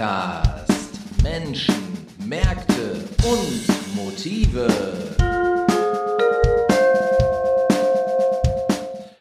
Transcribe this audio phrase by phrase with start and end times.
[0.00, 1.22] Podcast.
[1.22, 1.74] Menschen,
[2.24, 4.66] Märkte und Motive.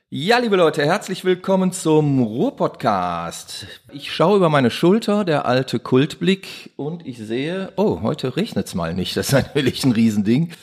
[0.10, 3.68] Ja, liebe Leute, herzlich willkommen zum Ruhr-Podcast.
[3.92, 8.94] Ich schaue über meine Schulter, der alte Kultblick, und ich sehe, oh, heute regnet's mal
[8.94, 9.18] nicht.
[9.18, 10.54] Das ist natürlich ein Riesending.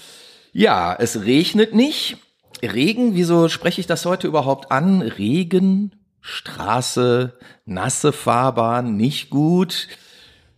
[0.54, 2.16] Ja, es regnet nicht.
[2.62, 5.02] Regen, wieso spreche ich das heute überhaupt an?
[5.02, 7.34] Regen, Straße,
[7.66, 9.88] nasse Fahrbahn, nicht gut.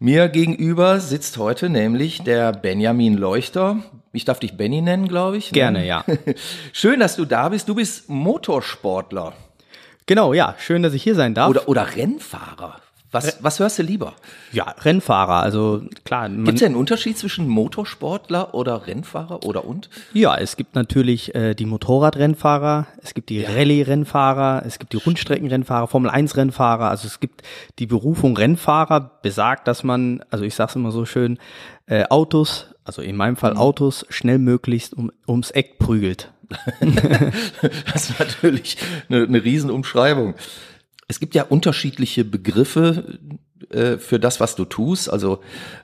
[0.01, 3.79] Mir gegenüber sitzt heute nämlich der Benjamin Leuchter.
[4.13, 5.51] Ich darf dich Benny nennen, glaube ich.
[5.51, 5.55] ne?
[5.55, 6.05] Gerne, ja.
[6.73, 7.69] Schön, dass du da bist.
[7.69, 9.33] Du bist Motorsportler
[10.07, 10.55] Genau, ja.
[10.59, 11.51] Schön, dass ich hier sein darf.
[11.51, 12.81] oder, oder Rennfahrer.
[13.11, 14.15] Was, was hörst du lieber?
[14.53, 15.43] ja, Rennfahrer.
[15.43, 19.89] Also klar, Gibt es denn einen Unterschied zwischen Motorsportler oder Rennfahrer oder und?
[20.13, 25.89] ja, es gibt natürlich äh, die Motorradrennfahrer, es gibt die Rallye-Rennfahrer, es gibt die Rundstreckenrennfahrer,
[25.89, 26.89] Formel-1-Rennfahrer.
[26.91, 27.43] Also es gibt
[27.79, 31.39] die Berufung Rennfahrer, besagt, dass man, also ich sag's immer so schön,
[31.87, 36.33] äh, Autos, also in meinem Fall Autos, schnell möglichst um, ums Eck prügelt.
[37.93, 38.79] Das ist natürlich
[39.09, 40.35] eine, eine Riesenumschreibung.
[41.09, 43.19] Es gibt ja unterschiedliche Begriffe
[43.71, 45.11] äh, für das, was du tust.
[45.11, 45.41] Also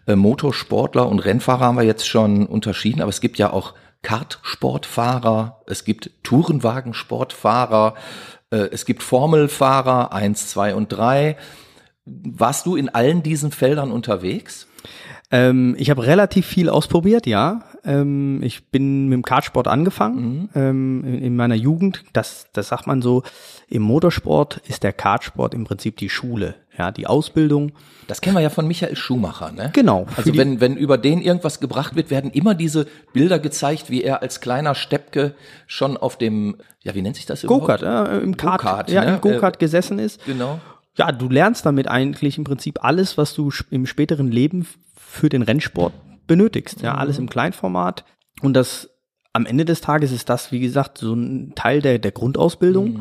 [0.07, 5.63] äh, Motorsportler und Rennfahrer haben wir jetzt schon unterschieden, aber es gibt ja auch Kartsportfahrer,
[5.67, 7.95] es gibt Tourenwagensportfahrer,
[8.51, 11.37] äh, es gibt Formelfahrer eins, zwei und drei.
[12.05, 14.69] Warst du in allen diesen Feldern unterwegs?
[15.35, 17.63] Ähm, ich habe relativ viel ausprobiert, ja.
[17.85, 22.05] Ähm, ich bin mit dem Kartsport angefangen ähm, in, in meiner Jugend.
[22.13, 23.25] Das, das sagt man so.
[23.69, 27.73] Im Motorsport ist der Kartsport im Prinzip die Schule, ja, die Ausbildung.
[28.07, 29.71] Das kennen wir ja von Michael Schumacher, ne?
[29.73, 30.07] Genau.
[30.17, 34.23] Also wenn, wenn über den irgendwas gebracht wird, werden immer diese Bilder gezeigt, wie er
[34.23, 35.35] als kleiner Steppke
[35.67, 38.09] schon auf dem, ja, wie nennt sich das Go-Kart, überhaupt?
[38.09, 39.15] äh, im Kart, Go-Kart, ja, ne?
[39.15, 40.25] im Go-Kart gesessen ist.
[40.27, 40.61] Genau.
[40.97, 45.43] Ja, du lernst damit eigentlich im Prinzip alles, was du im späteren Leben für den
[45.43, 45.93] Rennsport
[46.27, 46.83] benötigst.
[46.83, 48.05] Ja, alles im Kleinformat.
[48.43, 48.91] Und das
[49.33, 53.01] am Ende des Tages ist das, wie gesagt, so ein Teil der, der Grundausbildung.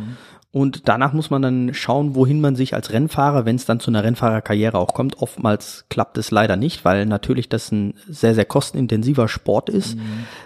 [0.53, 3.89] Und danach muss man dann schauen, wohin man sich als Rennfahrer, wenn es dann zu
[3.89, 5.17] einer Rennfahrerkarriere auch kommt.
[5.17, 9.97] Oftmals klappt es leider nicht, weil natürlich das ein sehr, sehr kostenintensiver Sport ist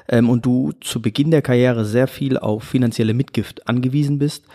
[0.08, 4.46] ähm, und du zu Beginn der Karriere sehr viel auf finanzielle Mitgift angewiesen bist.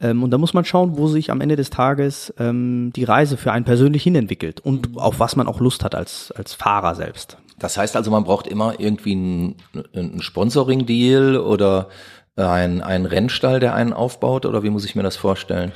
[0.00, 3.36] Ähm, und da muss man schauen, wo sich am Ende des Tages ähm, die Reise
[3.36, 7.38] für einen persönlich hinentwickelt und auf was man auch Lust hat als, als Fahrer selbst.
[7.58, 9.56] Das heißt also, man braucht immer irgendwie einen,
[9.94, 11.88] einen Sponsoring-Deal oder
[12.36, 15.72] ein, ein Rennstall, der einen aufbaut, oder wie muss ich mir das vorstellen?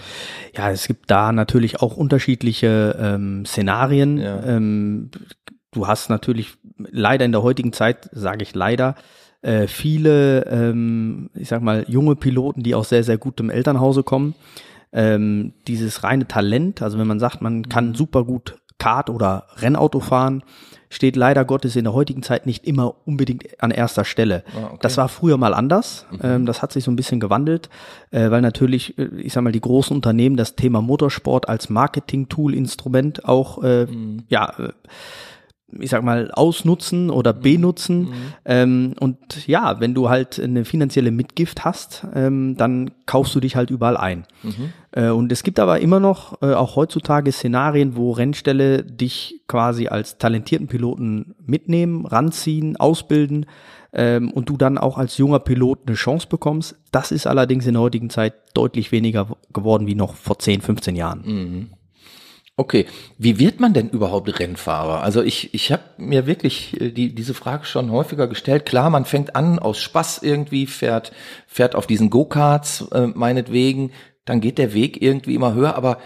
[0.56, 4.18] Ja, es gibt da natürlich auch unterschiedliche ähm, Szenarien.
[4.18, 4.42] Ja.
[4.42, 5.10] Ähm,
[5.72, 8.94] du hast natürlich leider in der heutigen Zeit, sage ich leider,
[9.42, 14.34] äh, viele, ähm, ich sag mal, junge Piloten, die aus sehr, sehr gutem Elternhause kommen.
[14.92, 20.00] Ähm, dieses reine Talent, also wenn man sagt, man kann super gut Kart oder Rennauto
[20.00, 20.42] fahren,
[20.90, 24.44] steht leider Gottes in der heutigen Zeit nicht immer unbedingt an erster Stelle.
[24.54, 24.78] Ah, okay.
[24.82, 26.06] Das war früher mal anders.
[26.22, 27.68] Ähm, das hat sich so ein bisschen gewandelt,
[28.10, 33.24] äh, weil natürlich, äh, ich sag mal, die großen Unternehmen das Thema Motorsport als Marketing-Tool-Instrument
[33.24, 33.86] auch, äh,
[34.28, 34.72] ja, äh,
[35.80, 38.12] ich sag mal, ausnutzen oder benutzen.
[38.44, 43.56] Ähm, und ja, wenn du halt eine finanzielle Mitgift hast, ähm, dann kaufst du dich
[43.56, 44.26] halt überall ein.
[44.44, 49.88] Äh, und es gibt aber immer noch, äh, auch heutzutage, Szenarien, wo Rennställe dich quasi
[49.88, 53.46] als talentierten Piloten mitnehmen, ranziehen, ausbilden
[53.92, 56.76] ähm, und du dann auch als junger Pilot eine Chance bekommst.
[56.92, 60.96] Das ist allerdings in der heutigen Zeit deutlich weniger geworden wie noch vor 10, 15
[60.96, 61.24] Jahren.
[62.58, 62.86] Okay,
[63.18, 65.02] wie wird man denn überhaupt Rennfahrer?
[65.02, 68.64] Also ich, ich habe mir wirklich äh, die, diese Frage schon häufiger gestellt.
[68.64, 71.12] Klar, man fängt an aus Spaß irgendwie, fährt,
[71.46, 73.90] fährt auf diesen Go-Karts äh, meinetwegen,
[74.26, 75.98] dann geht der Weg irgendwie immer höher, aber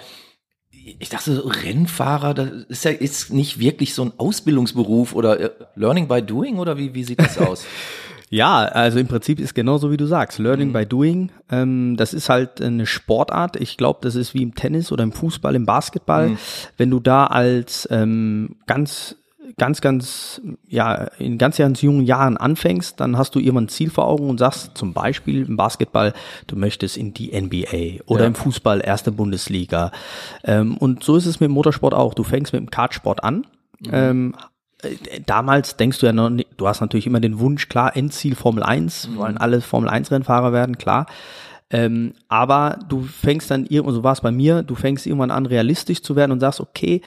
[0.70, 5.50] ich dachte, so Rennfahrer, das ist ja ist nicht wirklich so ein Ausbildungsberuf oder äh,
[5.74, 7.66] Learning by Doing oder wie, wie sieht das aus?
[8.32, 11.32] Ja, also im Prinzip ist genauso wie du sagst, Learning by Doing.
[11.50, 13.56] Ähm, das ist halt eine Sportart.
[13.56, 16.36] Ich glaube, das ist wie im Tennis oder im Fußball, im Basketball.
[16.76, 19.16] Wenn du da als ähm, ganz
[19.58, 23.90] ganz, ganz, ja, in ganz, ganz jungen Jahren anfängst, dann hast du irgendwann ein Ziel
[23.90, 26.12] vor Augen und sagst zum Beispiel im Basketball,
[26.46, 28.26] du möchtest in die NBA oder Ja.
[28.28, 29.92] im Fußball erste Bundesliga.
[30.44, 32.14] Ähm, und so ist es mit dem Motorsport auch.
[32.14, 33.46] Du fängst mit dem Kartsport an.
[33.90, 34.34] Ähm,
[34.82, 38.62] äh, damals denkst du ja noch du hast natürlich immer den Wunsch, klar, Endziel Formel
[38.62, 41.06] 1, wollen alle Formel 1 Rennfahrer werden, klar.
[41.70, 45.46] Ähm, aber du fängst dann irgendwann, so war es bei mir, du fängst irgendwann an,
[45.46, 47.00] realistisch zu werden und sagst, okay,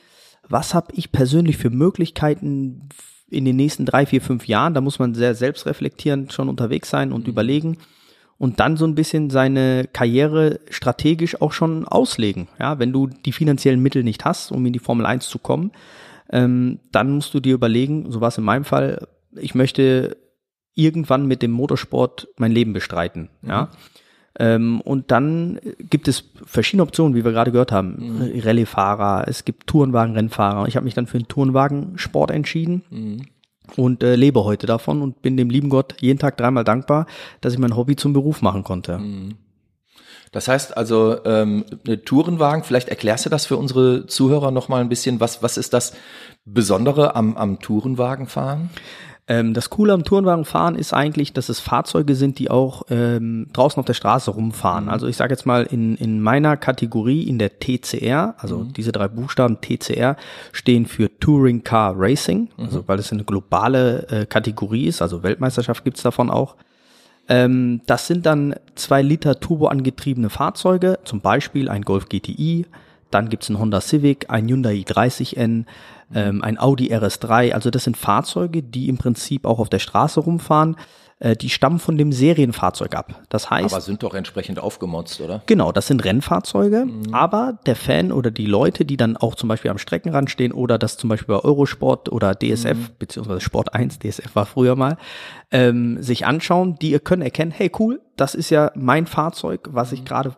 [0.47, 2.89] was habe ich persönlich für Möglichkeiten
[3.29, 4.73] in den nächsten drei, vier, fünf Jahren?
[4.73, 7.77] Da muss man sehr selbstreflektierend schon unterwegs sein und überlegen
[8.37, 12.47] und dann so ein bisschen seine Karriere strategisch auch schon auslegen.
[12.59, 15.71] Ja, wenn du die finanziellen Mittel nicht hast, um in die Formel 1 zu kommen,
[16.29, 20.17] ähm, dann musst du dir überlegen, so war es in meinem Fall, ich möchte
[20.75, 23.29] irgendwann mit dem Motorsport mein Leben bestreiten.
[23.41, 23.49] Mhm.
[23.49, 23.71] Ja.
[24.39, 28.17] Ähm, und dann gibt es verschiedene Optionen, wie wir gerade gehört haben.
[28.17, 28.39] Mhm.
[28.39, 30.67] Rallye-Fahrer, es gibt Tourenwagen-Rennfahrer.
[30.67, 32.83] Ich habe mich dann für den Tourenwagensport entschieden.
[32.89, 33.21] Mhm.
[33.77, 37.05] Und äh, lebe heute davon und bin dem lieben Gott jeden Tag dreimal dankbar,
[37.41, 38.97] dass ich mein Hobby zum Beruf machen konnte.
[38.97, 39.35] Mhm.
[40.33, 44.89] Das heißt also, ähm, eine Tourenwagen, vielleicht erklärst du das für unsere Zuhörer nochmal ein
[44.89, 45.93] bisschen, was, was ist das
[46.43, 48.71] Besondere am, am Tourenwagenfahren?
[49.25, 53.79] Ähm, das Coole am Tourenwagenfahren ist eigentlich, dass es Fahrzeuge sind, die auch ähm, draußen
[53.79, 54.85] auf der Straße rumfahren.
[54.85, 54.89] Mhm.
[54.89, 58.73] Also ich sage jetzt mal in, in meiner Kategorie, in der TCR, also mhm.
[58.73, 60.17] diese drei Buchstaben TCR
[60.51, 62.65] stehen für Touring Car Racing, mhm.
[62.65, 66.55] also weil es eine globale äh, Kategorie ist, also Weltmeisterschaft gibt's davon auch.
[67.29, 72.65] Ähm, das sind dann zwei Liter Turbo angetriebene Fahrzeuge, zum Beispiel ein Golf GTI,
[73.09, 75.65] dann gibt's ein Honda Civic, ein Hyundai i30N,
[76.13, 77.53] ähm, ein Audi RS3.
[77.53, 80.77] Also das sind Fahrzeuge, die im Prinzip auch auf der Straße rumfahren.
[81.23, 83.21] Äh, die stammen von dem Serienfahrzeug ab.
[83.29, 83.73] Das heißt.
[83.73, 85.41] Aber sind doch entsprechend aufgemotzt, oder?
[85.45, 86.85] Genau, das sind Rennfahrzeuge.
[86.85, 87.13] Mhm.
[87.13, 90.77] Aber der Fan oder die Leute, die dann auch zum Beispiel am Streckenrand stehen oder
[90.77, 92.87] das zum Beispiel bei Eurosport oder DSF, mhm.
[92.99, 94.97] beziehungsweise Sport 1, DSF war früher mal,
[95.51, 100.01] ähm, sich anschauen, die können erkennen, hey cool, das ist ja mein Fahrzeug, was ich
[100.01, 100.05] mhm.
[100.05, 100.35] gerade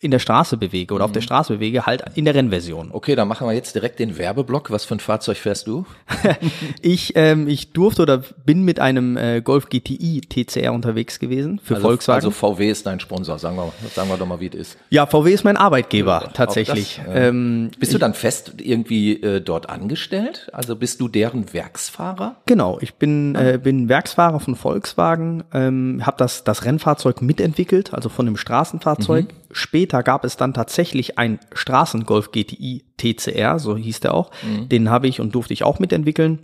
[0.00, 1.06] in der Straße bewege oder mhm.
[1.06, 1.26] auf der mhm.
[1.26, 2.90] Straße bewege, halt in der Rennversion.
[2.92, 4.70] Okay, dann machen wir jetzt direkt den Werbeblock.
[4.70, 5.86] Was für ein Fahrzeug fährst du?
[6.82, 11.76] ich, ähm, ich durfte oder bin mit einem äh, Golf GTI TCR unterwegs gewesen für
[11.76, 12.26] also, Volkswagen.
[12.26, 14.78] Also VW ist dein Sponsor, sagen wir, sagen wir doch mal, wie es ist.
[14.90, 17.00] Ja, VW ist mein Arbeitgeber ja, tatsächlich.
[17.04, 20.50] Das, äh, ähm, bist du dann fest irgendwie äh, dort angestellt?
[20.52, 22.36] Also bist du deren Werksfahrer?
[22.46, 23.52] Genau, ich bin, ah.
[23.52, 29.26] äh, bin Werksfahrer von Volkswagen, ähm, habe das, das Rennfahrzeug mitentwickelt, also von dem Straßenfahrzeug.
[29.26, 29.45] Mhm.
[29.50, 34.30] Später gab es dann tatsächlich ein Straßengolf GTI TCR, so hieß der auch.
[34.42, 34.68] Mhm.
[34.68, 36.40] Den habe ich und durfte ich auch mitentwickeln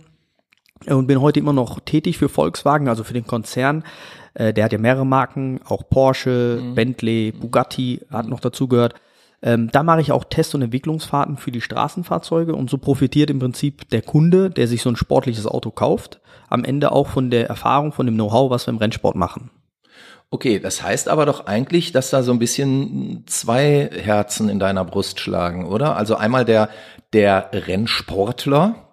[0.87, 3.83] und bin heute immer noch tätig für Volkswagen, also für den Konzern.
[4.33, 6.75] Äh, der hat ja mehrere Marken, auch Porsche, mhm.
[6.75, 8.95] Bentley, Bugatti hat noch dazu gehört.
[9.41, 13.39] Ähm, da mache ich auch Test- und Entwicklungsfahrten für die Straßenfahrzeuge und so profitiert im
[13.39, 17.49] Prinzip der Kunde, der sich so ein sportliches Auto kauft, am Ende auch von der
[17.49, 19.49] Erfahrung, von dem Know-how, was wir im Rennsport machen.
[20.33, 24.83] Okay, das heißt aber doch eigentlich, dass da so ein bisschen zwei Herzen in deiner
[24.83, 25.95] Brust schlagen, oder?
[25.95, 26.69] Also einmal der,
[27.13, 28.89] der Rennsportler,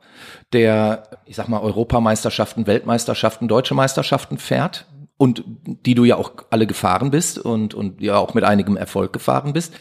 [0.52, 4.84] der, ich sag mal, Europameisterschaften, Weltmeisterschaften, deutsche Meisterschaften fährt
[5.16, 9.14] und die du ja auch alle gefahren bist und, und ja auch mit einigem Erfolg
[9.14, 9.72] gefahren bist.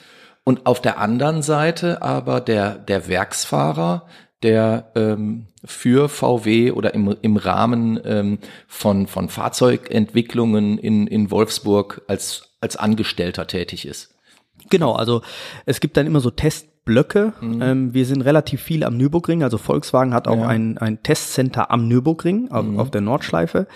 [0.46, 4.08] Und auf der anderen Seite aber der, der Werksfahrer,
[4.44, 12.02] der ähm, für VW oder im, im Rahmen ähm, von, von Fahrzeugentwicklungen in, in Wolfsburg
[12.08, 14.16] als, als Angestellter tätig ist.
[14.70, 15.22] Genau, also
[15.66, 17.34] es gibt dann immer so Testblöcke.
[17.42, 17.62] Mhm.
[17.62, 20.48] Ähm, wir sind relativ viel am Nürburgring, also Volkswagen hat auch ja.
[20.48, 22.80] ein, ein Testcenter am Nürburgring auf, mhm.
[22.80, 23.68] auf der Nordschleife.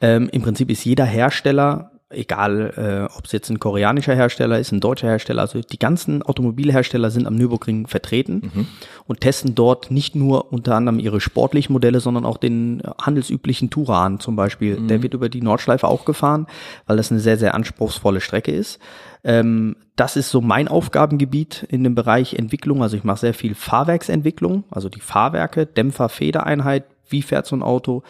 [0.00, 4.72] Ähm, Im Prinzip ist jeder Hersteller egal äh, ob es jetzt ein koreanischer Hersteller ist,
[4.72, 8.66] ein deutscher Hersteller, also die ganzen Automobilhersteller sind am Nürburgring vertreten mhm.
[9.06, 14.18] und testen dort nicht nur unter anderem ihre sportlichen Modelle, sondern auch den handelsüblichen Turan
[14.18, 14.80] zum Beispiel.
[14.80, 14.88] Mhm.
[14.88, 16.46] Der wird über die Nordschleife auch gefahren,
[16.86, 18.80] weil das eine sehr, sehr anspruchsvolle Strecke ist.
[19.22, 22.82] Ähm, das ist so mein Aufgabengebiet in dem Bereich Entwicklung.
[22.82, 27.62] Also ich mache sehr viel Fahrwerksentwicklung, also die Fahrwerke, Dämpfer, Federeinheit, wie fährt so ein
[27.62, 28.02] Auto,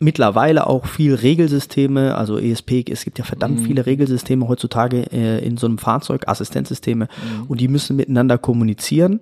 [0.00, 3.64] mittlerweile auch viel Regelsysteme, also ESP, es gibt ja verdammt mhm.
[3.64, 7.46] viele Regelsysteme heutzutage äh, in so einem Fahrzeug, Assistenzsysteme, mhm.
[7.46, 9.20] und die müssen miteinander kommunizieren.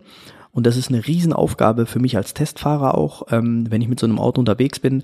[0.53, 4.07] Und das ist eine Riesenaufgabe für mich als Testfahrer auch, ähm, wenn ich mit so
[4.07, 5.03] einem Auto unterwegs bin,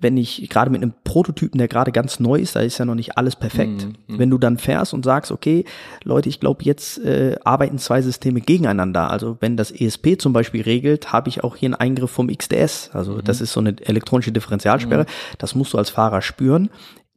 [0.00, 2.94] wenn ich gerade mit einem Prototypen, der gerade ganz neu ist, da ist ja noch
[2.94, 3.88] nicht alles perfekt.
[4.06, 4.18] Mhm.
[4.18, 5.64] Wenn du dann fährst und sagst, okay,
[6.04, 9.10] Leute, ich glaube, jetzt äh, arbeiten zwei Systeme gegeneinander.
[9.10, 12.90] Also wenn das ESP zum Beispiel regelt, habe ich auch hier einen Eingriff vom XDS.
[12.92, 13.24] Also mhm.
[13.24, 15.02] das ist so eine elektronische Differentialsperre.
[15.02, 15.36] Mhm.
[15.38, 16.70] Das musst du als Fahrer spüren.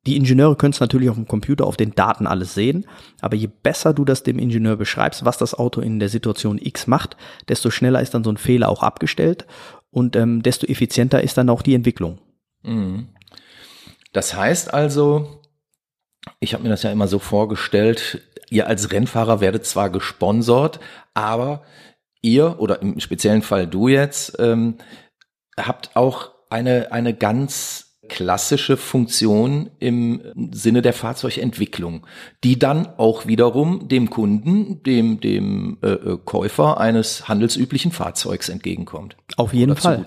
[0.08, 2.86] Die Ingenieure können es natürlich auf dem Computer, auf den Daten alles sehen,
[3.20, 6.88] aber je besser du das dem Ingenieur beschreibst, was das Auto in der Situation X
[6.88, 7.18] macht,
[7.50, 9.46] desto schneller ist dann so ein Fehler auch abgestellt
[9.92, 12.18] und ähm, desto effizienter ist dann auch die Entwicklung.
[12.64, 13.10] Mhm.
[14.14, 15.42] Das heißt also,
[16.40, 20.80] ich habe mir das ja immer so vorgestellt, ihr als Rennfahrer werdet zwar gesponsert,
[21.14, 21.64] aber
[22.22, 24.78] ihr oder im speziellen Fall du jetzt ähm,
[25.58, 32.06] habt auch eine, eine ganz klassische Funktion im Sinne der Fahrzeugentwicklung,
[32.44, 39.16] die dann auch wiederum dem Kunden, dem, dem äh, äh Käufer eines handelsüblichen Fahrzeugs entgegenkommt.
[39.38, 40.00] Auf jeden Fall.
[40.00, 40.06] Mhm.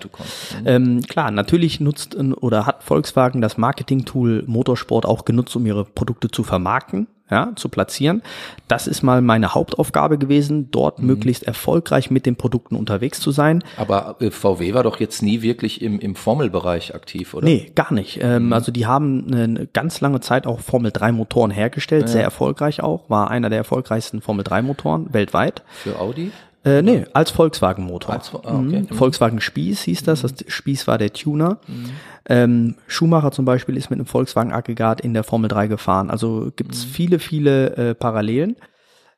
[0.65, 6.29] Ähm, klar, natürlich nutzt oder hat Volkswagen das Marketing-Tool Motorsport auch genutzt, um ihre Produkte
[6.29, 7.07] zu vermarkten.
[7.29, 8.21] Ja, zu platzieren.
[8.67, 11.07] Das ist mal meine Hauptaufgabe gewesen, dort mhm.
[11.07, 13.63] möglichst erfolgreich mit den Produkten unterwegs zu sein.
[13.77, 17.45] Aber äh, VW war doch jetzt nie wirklich im, im Formelbereich aktiv, oder?
[17.45, 18.19] Nee, gar nicht.
[18.21, 18.53] Ähm, mhm.
[18.53, 22.07] Also die haben eine ganz lange Zeit auch Formel 3 Motoren hergestellt, ja.
[22.07, 25.63] sehr erfolgreich auch, war einer der erfolgreichsten Formel 3 Motoren weltweit.
[25.69, 26.31] Für Audi?
[26.65, 28.13] Äh, nee, als Volkswagen-Motor.
[28.13, 28.81] Als, ah, okay.
[28.81, 28.87] mhm.
[28.87, 30.21] Volkswagen Spieß hieß das.
[30.21, 31.59] Das Spieß war der Tuner.
[31.67, 31.89] Mhm.
[32.29, 36.09] Ähm, Schumacher zum Beispiel ist mit einem Volkswagen-Aggregat in der Formel 3 gefahren.
[36.09, 36.89] Also gibt's mhm.
[36.89, 38.55] viele, viele äh, Parallelen.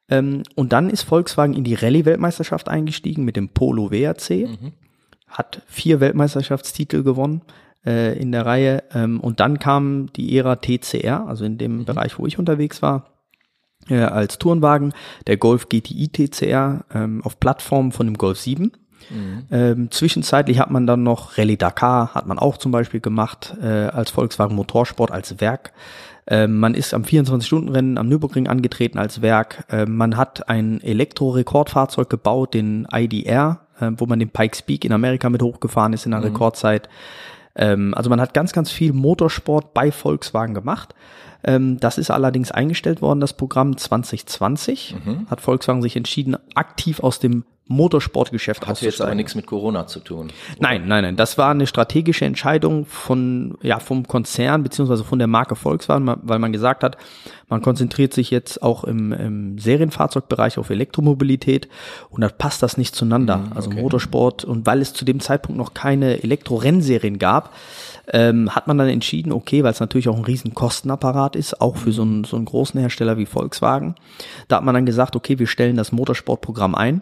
[0.10, 4.48] Ähm, und dann ist Volkswagen in die Rallye-Weltmeisterschaft eingestiegen mit dem Polo WRC.
[4.48, 4.72] Mhm.
[5.28, 7.42] Hat vier Weltmeisterschaftstitel gewonnen
[7.86, 8.84] äh, in der Reihe.
[8.92, 11.86] Ähm, und dann kam die Ära TCR, also in dem mhm.
[11.86, 13.14] Bereich, wo ich unterwegs war
[13.89, 14.94] äh, als Tourenwagen,
[15.27, 18.72] der Golf GTI TCR ähm, auf Plattform von dem Golf 7.
[19.10, 19.46] Mhm.
[19.51, 23.65] Ähm, zwischenzeitlich hat man dann noch Rallye Dakar, hat man auch zum Beispiel gemacht, äh,
[23.65, 25.74] als Volkswagen Motorsport, als Werk.
[26.27, 29.65] Ähm, man ist am 24-Stunden-Rennen am Nürburgring angetreten als Werk.
[29.70, 34.92] Ähm, man hat ein Elektro-Rekordfahrzeug gebaut, den IDR, äh, wo man den Pikes Peak in
[34.92, 36.34] Amerika mit hochgefahren ist in einer mhm.
[36.34, 36.89] Rekordzeit.
[37.56, 40.96] Ähm, also man hat ganz, ganz viel Motorsport bei Volkswagen gemacht.
[41.46, 44.96] Ähm, das ist allerdings eingestellt worden, das Programm 2020.
[45.06, 45.28] Mhm.
[45.30, 50.00] Hat Volkswagen sich entschieden, aktiv aus dem Motorsportgeschäft Hat jetzt aber nichts mit Corona zu
[50.00, 50.27] tun.
[50.27, 50.34] Oder?
[50.60, 51.15] Nein, nein, nein.
[51.15, 56.38] Das war eine strategische Entscheidung von, ja, vom Konzern beziehungsweise von der Marke Volkswagen, weil
[56.38, 56.98] man gesagt hat,
[57.50, 61.67] man konzentriert sich jetzt auch im, im Serienfahrzeugbereich auf Elektromobilität
[62.10, 63.38] und da passt das nicht zueinander.
[63.38, 67.51] Mhm, also Motorsport und weil es zu dem Zeitpunkt noch keine Elektrorennserien gab,
[68.13, 71.77] ähm, hat man dann entschieden, okay, weil es natürlich auch ein riesen Kostenapparat ist, auch
[71.77, 73.95] für so einen, so einen großen Hersteller wie Volkswagen.
[74.48, 77.01] Da hat man dann gesagt, okay, wir stellen das Motorsportprogramm ein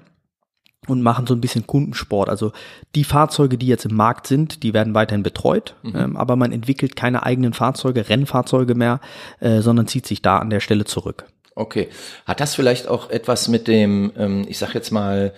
[0.88, 2.30] und machen so ein bisschen Kundensport.
[2.30, 2.52] Also
[2.96, 5.96] die Fahrzeuge, die jetzt im Markt sind, die werden weiterhin betreut, mhm.
[5.96, 9.00] ähm, aber man entwickelt keine eigenen Fahrzeuge, Rennfahrzeuge mehr,
[9.40, 11.26] äh, sondern zieht sich da an der Stelle zurück.
[11.56, 11.90] Okay.
[12.26, 15.34] Hat das vielleicht auch etwas mit dem, ähm, ich sag jetzt mal,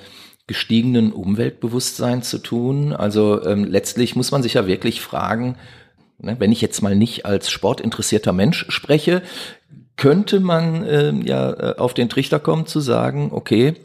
[0.47, 2.93] gestiegenen Umweltbewusstsein zu tun?
[2.93, 5.57] Also ähm, letztlich muss man sich ja wirklich fragen,
[6.19, 9.23] ne, wenn ich jetzt mal nicht als sportinteressierter Mensch spreche,
[9.97, 13.75] könnte man ähm, ja äh, auf den Trichter kommen zu sagen, okay,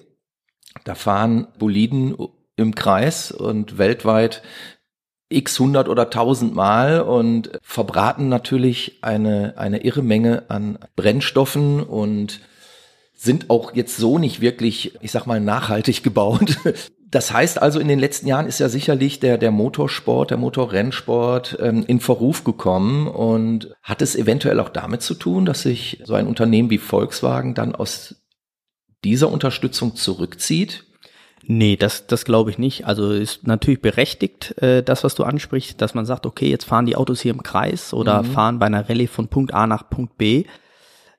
[0.90, 2.16] da fahren Boliden
[2.56, 4.42] im Kreis und weltweit
[5.28, 12.40] x hundert oder tausend Mal und verbraten natürlich eine, eine irre Menge an Brennstoffen und
[13.14, 16.56] sind auch jetzt so nicht wirklich, ich sag mal, nachhaltig gebaut.
[17.08, 21.56] Das heißt also, in den letzten Jahren ist ja sicherlich der, der Motorsport, der Motorrennsport
[21.60, 26.14] ähm, in Verruf gekommen und hat es eventuell auch damit zu tun, dass sich so
[26.14, 28.19] ein Unternehmen wie Volkswagen dann aus
[29.04, 30.84] dieser Unterstützung zurückzieht?
[31.42, 32.86] Nee, das, das glaube ich nicht.
[32.86, 36.86] Also ist natürlich berechtigt, äh, das, was du ansprichst, dass man sagt, okay, jetzt fahren
[36.86, 38.26] die Autos hier im Kreis oder mhm.
[38.26, 40.44] fahren bei einer Rallye von Punkt A nach Punkt B.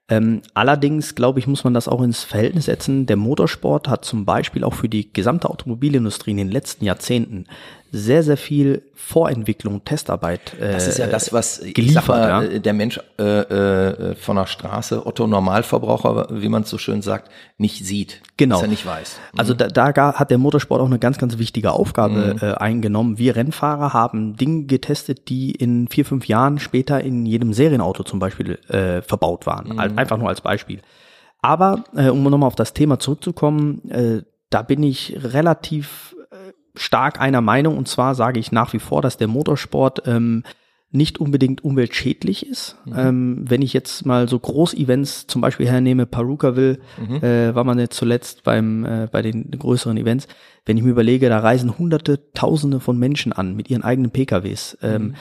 [0.09, 3.05] Ähm, allerdings, glaube ich, muss man das auch ins Verhältnis setzen.
[3.05, 7.47] Der Motorsport hat zum Beispiel auch für die gesamte Automobilindustrie in den letzten Jahrzehnten
[7.91, 10.53] sehr, sehr viel Vorentwicklung, Testarbeit.
[10.60, 12.43] Äh, das ist ja das, was geliefert, mal, ja.
[12.43, 17.29] Äh, der Mensch äh, äh, von der Straße, Otto Normalverbraucher, wie man so schön sagt,
[17.57, 18.21] nicht sieht.
[18.38, 18.55] Genau.
[18.55, 19.19] Dass er nicht weiß.
[19.33, 19.39] Mhm.
[19.39, 22.48] Also da, da hat der Motorsport auch eine ganz, ganz wichtige Aufgabe mhm.
[22.48, 23.17] äh, eingenommen.
[23.17, 28.19] Wir Rennfahrer haben Dinge getestet, die in vier, fünf Jahren später in jedem Serienauto zum
[28.19, 29.74] Beispiel äh, verbaut waren.
[29.74, 29.79] Mhm.
[29.98, 30.81] Einfach nur als Beispiel.
[31.41, 36.15] Aber äh, um nochmal auf das Thema zurückzukommen, äh, da bin ich relativ
[36.75, 40.43] stark einer Meinung und zwar sage ich nach wie vor, dass der Motorsport ähm,
[40.93, 42.75] nicht unbedingt umweltschädlich ist.
[42.85, 42.93] Mhm.
[42.97, 47.23] Ähm, wenn ich jetzt mal so Groß-Events zum Beispiel hernehme, Perukaville, mhm.
[47.23, 50.27] äh, war man jetzt zuletzt beim, äh, bei den größeren Events,
[50.65, 54.77] wenn ich mir überlege, da reisen hunderte, tausende von Menschen an mit ihren eigenen PKWs.
[54.81, 55.15] Ähm, mhm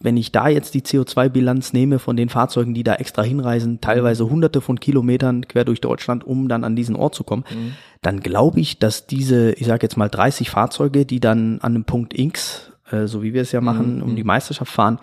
[0.00, 4.28] wenn ich da jetzt die CO2-Bilanz nehme von den Fahrzeugen, die da extra hinreisen, teilweise
[4.28, 7.72] hunderte von Kilometern quer durch Deutschland, um dann an diesen Ort zu kommen, mhm.
[8.02, 11.84] dann glaube ich, dass diese, ich sage jetzt mal 30 Fahrzeuge, die dann an einem
[11.84, 14.02] Punkt X, äh, so wie wir es ja machen, mhm.
[14.02, 14.98] um die Meisterschaft fahren,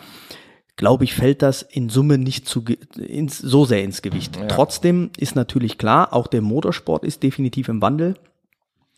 [0.75, 2.63] glaube ich, fällt das in Summe nicht zu,
[2.97, 4.37] ins, so sehr ins Gewicht.
[4.37, 4.47] Ja.
[4.47, 8.15] Trotzdem ist natürlich klar, auch der Motorsport ist definitiv im Wandel.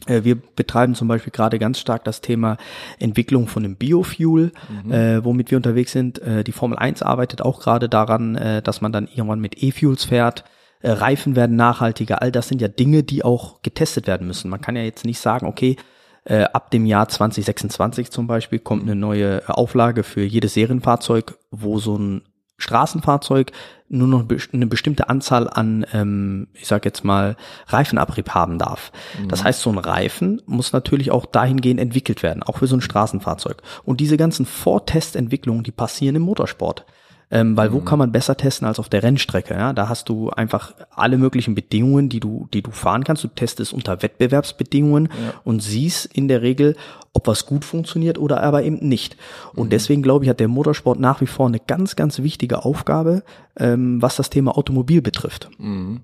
[0.07, 2.57] Äh, wir betreiben zum Beispiel gerade ganz stark das Thema
[2.99, 4.51] Entwicklung von einem Biofuel,
[4.83, 4.91] mhm.
[4.91, 6.19] äh, womit wir unterwegs sind.
[6.19, 10.05] Äh, die Formel 1 arbeitet auch gerade daran, äh, dass man dann irgendwann mit E-Fuels
[10.05, 10.43] fährt.
[10.81, 12.21] Äh, Reifen werden nachhaltiger.
[12.21, 14.49] All das sind ja Dinge, die auch getestet werden müssen.
[14.49, 15.77] Man kann ja jetzt nicht sagen, okay,
[16.25, 21.79] äh, ab dem Jahr 2026 zum Beispiel kommt eine neue Auflage für jedes Serienfahrzeug, wo
[21.79, 22.21] so ein
[22.63, 23.51] Straßenfahrzeug
[23.89, 27.35] nur noch eine bestimmte Anzahl an, ähm, ich sag jetzt mal,
[27.67, 28.91] Reifenabrieb haben darf.
[29.21, 29.27] Mhm.
[29.27, 32.81] Das heißt, so ein Reifen muss natürlich auch dahingehend entwickelt werden, auch für so ein
[32.81, 33.61] Straßenfahrzeug.
[33.83, 36.85] Und diese ganzen Vortestentwicklungen, die passieren im Motorsport.
[37.33, 39.55] Ähm, weil wo kann man besser testen als auf der Rennstrecke?
[39.55, 39.73] Ja?
[39.73, 43.23] Da hast du einfach alle möglichen Bedingungen, die du, die du fahren kannst.
[43.23, 45.33] Du testest unter Wettbewerbsbedingungen ja.
[45.43, 46.75] und siehst in der Regel,
[47.11, 49.17] ob was gut funktioniert oder aber eben nicht.
[49.55, 49.69] Und mhm.
[49.71, 53.23] deswegen glaube ich, hat der Motorsport nach wie vor eine ganz, ganz wichtige Aufgabe,
[53.57, 55.49] ähm, was das Thema Automobil betrifft.
[55.57, 56.01] Mhm.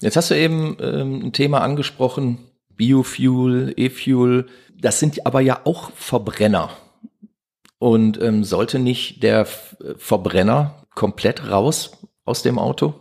[0.00, 2.38] Jetzt hast du eben ähm, ein Thema angesprochen,
[2.76, 4.46] Biofuel, E-Fuel.
[4.80, 6.70] Das sind aber ja auch Verbrenner.
[7.82, 12.94] Und ähm, sollte nicht der Verbrenner komplett raus aus dem Auto?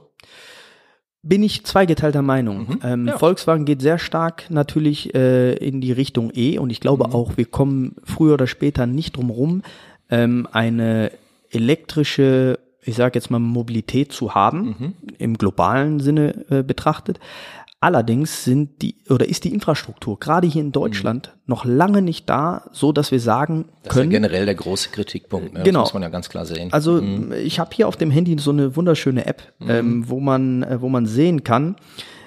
[1.24, 2.68] bin ich zweigeteilter Meinung.
[2.68, 3.18] Mhm, ähm, ja.
[3.18, 7.14] Volkswagen geht sehr stark natürlich äh, in die Richtung E und ich glaube mhm.
[7.14, 9.62] auch, wir kommen früher oder später nicht drum rum,
[10.10, 11.12] ähm, eine
[11.52, 14.94] elektrische, ich sage jetzt mal Mobilität zu haben, mhm.
[15.20, 17.20] im globalen Sinne äh, betrachtet.
[17.84, 21.42] Allerdings sind die oder ist die Infrastruktur gerade hier in Deutschland mhm.
[21.48, 24.12] noch lange nicht da, so dass wir sagen das können.
[24.12, 25.54] ist ja generell der große Kritikpunkt.
[25.54, 25.64] Ne?
[25.64, 26.72] Genau, das muss man ja ganz klar sehen.
[26.72, 27.34] Also mhm.
[27.34, 29.70] ich habe hier auf dem Handy so eine wunderschöne App, mhm.
[29.72, 31.76] ähm, wo man äh, wo man sehen kann,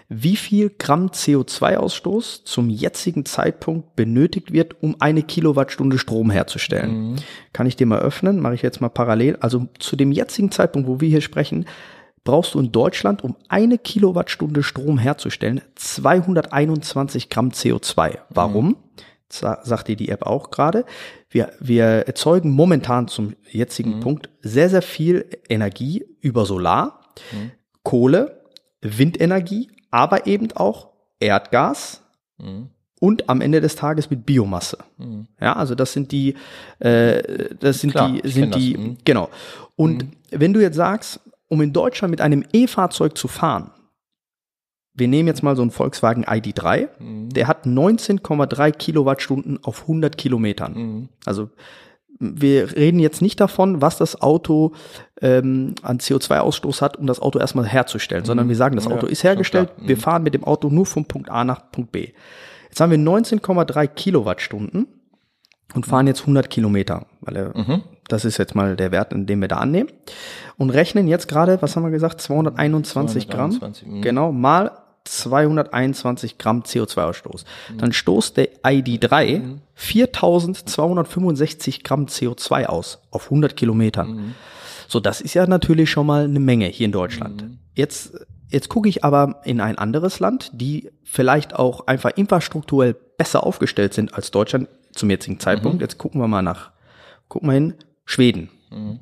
[0.09, 7.13] wie viel Gramm CO2-Ausstoß zum jetzigen Zeitpunkt benötigt wird, um eine Kilowattstunde Strom herzustellen.
[7.13, 7.17] Mhm.
[7.53, 8.41] Kann ich dir mal öffnen?
[8.41, 9.37] Mache ich jetzt mal parallel.
[9.37, 11.67] Also zu dem jetzigen Zeitpunkt, wo wir hier sprechen,
[12.25, 18.19] brauchst du in Deutschland, um eine Kilowattstunde Strom herzustellen, 221 Gramm CO2.
[18.31, 18.69] Warum?
[18.69, 18.77] Mhm.
[19.29, 20.85] Sagt dir die App auch gerade.
[21.29, 24.01] Wir, wir erzeugen momentan zum jetzigen mhm.
[24.01, 27.01] Punkt sehr, sehr viel Energie über Solar,
[27.33, 27.51] mhm.
[27.83, 28.43] Kohle,
[28.81, 32.03] Windenergie, aber eben auch Erdgas
[32.39, 32.69] mhm.
[33.01, 34.79] und am Ende des Tages mit Biomasse.
[34.99, 35.27] Mhm.
[35.41, 36.37] Ja, also das sind die,
[36.79, 38.99] äh, das sind Klar, die, sind die, mhm.
[39.05, 39.31] genau.
[39.75, 41.21] Und wenn du jetzt sagst,
[41.55, 43.71] um in Deutschland mit einem E-Fahrzeug zu fahren,
[44.93, 47.31] wir nehmen jetzt mal so einen Volkswagen ID3, mhm.
[47.31, 50.73] der hat 19,3 Kilowattstunden auf 100 Kilometern.
[50.75, 51.09] Mhm.
[51.25, 51.51] Also
[52.19, 54.73] wir reden jetzt nicht davon, was das Auto
[55.21, 58.27] ähm, an CO2-Ausstoß hat, um das Auto erstmal herzustellen, mhm.
[58.27, 60.01] sondern wir sagen, das Auto ja, ist hergestellt, wir mhm.
[60.01, 62.09] fahren mit dem Auto nur vom Punkt A nach Punkt B.
[62.69, 64.89] Jetzt haben wir 19,3 Kilowattstunden
[65.75, 67.83] und fahren jetzt 100 Kilometer, weil mhm.
[68.09, 69.91] das ist jetzt mal der Wert, in dem wir da annehmen
[70.57, 74.01] und rechnen jetzt gerade, was haben wir gesagt, 221, 221 Gramm, mh.
[74.03, 74.71] genau, mal
[75.05, 77.45] 221 Gramm CO2-Ausstoß.
[77.73, 77.79] Mhm.
[77.79, 79.61] Dann stoßt der ID3 mhm.
[79.75, 84.11] 4265 Gramm CO2 aus auf 100 Kilometern.
[84.11, 84.35] Mhm.
[84.89, 87.43] So, das ist ja natürlich schon mal eine Menge hier in Deutschland.
[87.43, 87.59] Mhm.
[87.75, 88.15] Jetzt,
[88.49, 93.95] jetzt gucke ich aber in ein anderes Land, die vielleicht auch einfach infrastrukturell besser aufgestellt
[93.95, 95.77] sind als Deutschland zum jetzigen Zeitpunkt.
[95.77, 95.81] Mhm.
[95.83, 96.73] Jetzt gucken wir mal nach,
[97.29, 98.51] gucken wir hin, Schweden.
[98.71, 99.01] Mhm.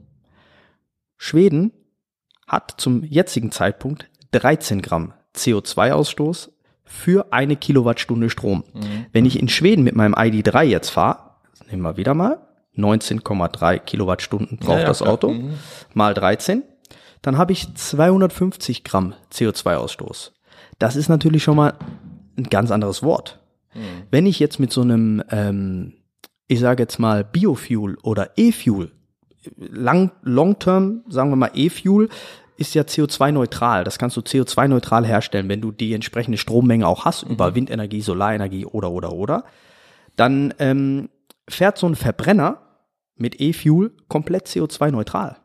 [1.17, 1.73] Schweden
[2.47, 6.51] hat zum jetzigen Zeitpunkt 13 Gramm CO2-Ausstoß
[6.85, 8.65] für eine Kilowattstunde Strom.
[8.75, 9.07] Mhm.
[9.13, 11.37] Wenn ich in Schweden mit meinem ID3 jetzt fahre,
[11.71, 12.39] nehmen wir wieder mal,
[12.77, 15.55] 19,3 Kilowattstunden braucht ja, ja, das Auto, mhm.
[15.95, 16.63] mal 13,
[17.21, 20.33] dann habe ich 250 Gramm CO2-Ausstoß.
[20.79, 21.75] Das ist natürlich schon mal
[22.37, 23.42] ein ganz anderes Wort.
[23.75, 24.03] Mhm.
[24.11, 25.95] Wenn ich jetzt mit so einem, ähm,
[26.49, 28.93] ich sage jetzt mal Biofuel oder E-Fuel,
[29.57, 32.09] lang, long term, sagen wir mal E-Fuel,
[32.57, 33.85] ist ja CO2-neutral.
[33.85, 37.33] Das kannst du CO2-neutral herstellen, wenn du die entsprechende Strommenge auch hast, mhm.
[37.33, 39.45] über Windenergie, Solarenergie oder, oder, oder.
[40.17, 41.09] Dann ähm,
[41.49, 42.59] fährt so ein Verbrenner
[43.17, 45.37] mit E-Fuel komplett CO2-neutral.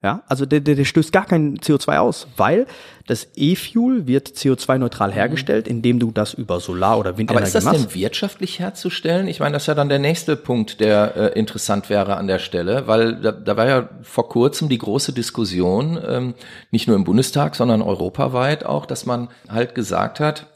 [0.00, 2.66] Ja, also der, der, der stößt gar kein CO2 aus, weil
[3.08, 7.56] das E-Fuel wird CO2-neutral hergestellt, indem du das über Solar- oder Windenergie machst.
[7.56, 7.94] Aber ist das machst.
[7.96, 9.26] denn wirtschaftlich herzustellen?
[9.26, 12.38] Ich meine, das ist ja dann der nächste Punkt, der äh, interessant wäre an der
[12.38, 16.34] Stelle, weil da, da war ja vor kurzem die große Diskussion, ähm,
[16.70, 20.46] nicht nur im Bundestag, sondern europaweit auch, dass man halt gesagt hat,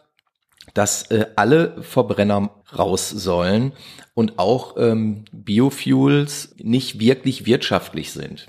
[0.75, 3.73] dass äh, alle Verbrenner raus sollen
[4.15, 8.47] und auch ähm, Biofuels nicht wirklich wirtschaftlich sind.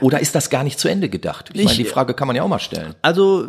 [0.00, 1.50] Oder ist das gar nicht zu Ende gedacht?
[1.52, 2.94] Ich, ich meine, die Frage kann man ja auch mal stellen.
[3.02, 3.48] Also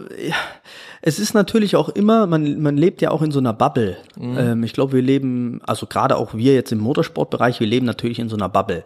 [1.02, 3.98] es ist natürlich auch immer, man, man lebt ja auch in so einer Bubble.
[4.18, 4.38] Mhm.
[4.38, 8.20] Ähm, ich glaube, wir leben, also gerade auch wir jetzt im Motorsportbereich, wir leben natürlich
[8.20, 8.84] in so einer Bubble.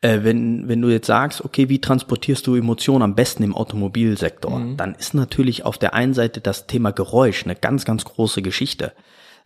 [0.00, 4.58] Äh, wenn, wenn du jetzt sagst, okay, wie transportierst du Emotionen am besten im Automobilsektor,
[4.58, 4.76] mhm.
[4.76, 8.92] dann ist natürlich auf der einen Seite das Thema Geräusch eine ganz, ganz große Geschichte.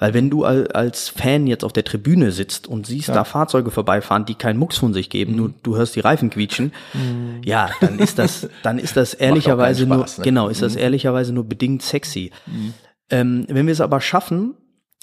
[0.03, 3.15] Weil wenn du als Fan jetzt auf der Tribüne sitzt und siehst ja.
[3.15, 5.39] da Fahrzeuge vorbeifahren, die keinen Mucks von sich geben, mhm.
[5.39, 7.41] nur du hörst die Reifen quietschen, mhm.
[7.45, 10.29] ja, dann ist das, dann ist das ehrlicherweise Spaß, nur, ne?
[10.29, 10.65] genau, ist mhm.
[10.65, 12.33] das ehrlicherweise nur bedingt sexy.
[12.47, 12.75] Mhm.
[13.11, 14.55] Ähm, wenn wir es aber schaffen,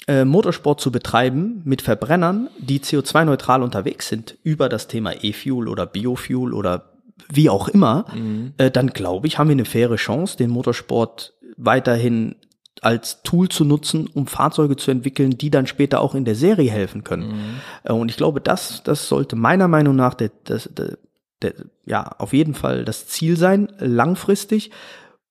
[0.06, 5.86] äh, Motorsport zu betreiben mit Verbrennern, die CO2-neutral unterwegs sind, über das Thema E-Fuel oder
[5.86, 6.92] Biofuel oder
[7.32, 8.52] wie auch immer, mhm.
[8.58, 12.36] äh, dann glaube ich, haben wir eine faire Chance, den Motorsport weiterhin
[12.80, 16.70] als Tool zu nutzen, um Fahrzeuge zu entwickeln, die dann später auch in der Serie
[16.70, 17.28] helfen können.
[17.28, 17.60] Mhm.
[17.84, 20.98] Äh, und ich glaube, das, das sollte meiner Meinung nach der, das, der,
[21.42, 24.70] der, ja auf jeden Fall das Ziel sein, langfristig.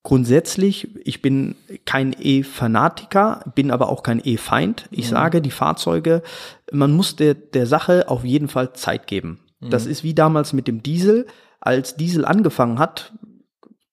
[0.02, 4.88] Grundsätzlich, ich bin kein E-Fanatiker, bin aber auch kein E-Feind.
[4.90, 5.10] Ich mhm.
[5.10, 6.22] sage, die Fahrzeuge,
[6.72, 9.40] man muss der, der Sache auf jeden Fall Zeit geben.
[9.60, 9.70] Mhm.
[9.70, 11.26] Das ist wie damals mit dem Diesel.
[11.60, 13.12] Als Diesel angefangen hat,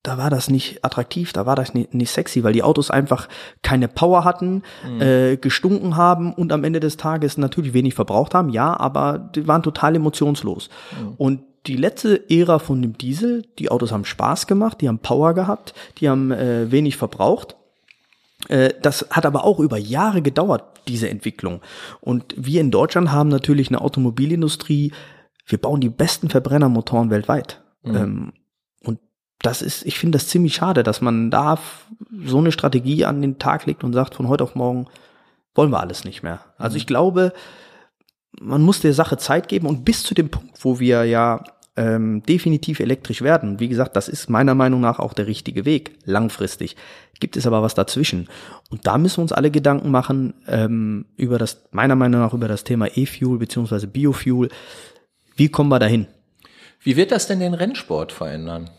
[0.07, 3.27] da war das nicht attraktiv, da war das nicht, nicht sexy, weil die Autos einfach
[3.61, 5.01] keine Power hatten, mhm.
[5.01, 9.49] äh, gestunken haben und am Ende des Tages natürlich wenig verbraucht haben, ja, aber die
[9.49, 10.69] waren total emotionslos.
[10.97, 11.13] Mhm.
[11.17, 15.33] Und die letzte Ära von dem Diesel, die Autos haben Spaß gemacht, die haben Power
[15.33, 17.57] gehabt, die haben äh, wenig verbraucht.
[18.47, 21.59] Äh, das hat aber auch über Jahre gedauert, diese Entwicklung.
[21.99, 24.93] Und wir in Deutschland haben natürlich eine Automobilindustrie,
[25.45, 27.61] wir bauen die besten Verbrennermotoren weltweit.
[27.83, 27.95] Mhm.
[27.95, 28.33] Ähm,
[29.41, 31.59] das ist, ich finde das ziemlich schade, dass man da
[32.25, 34.87] so eine Strategie an den Tag legt und sagt, von heute auf morgen
[35.53, 36.39] wollen wir alles nicht mehr.
[36.57, 36.77] Also mhm.
[36.77, 37.33] ich glaube,
[38.39, 41.43] man muss der Sache Zeit geben und bis zu dem Punkt, wo wir ja
[41.75, 43.59] ähm, definitiv elektrisch werden.
[43.59, 46.75] Wie gesagt, das ist meiner Meinung nach auch der richtige Weg, langfristig.
[47.19, 48.27] Gibt es aber was dazwischen.
[48.69, 52.47] Und da müssen wir uns alle Gedanken machen ähm, über das, meiner Meinung nach, über
[52.47, 54.49] das Thema E-Fuel beziehungsweise Biofuel.
[55.35, 56.07] Wie kommen wir dahin?
[56.81, 58.69] Wie wird das denn den Rennsport verändern?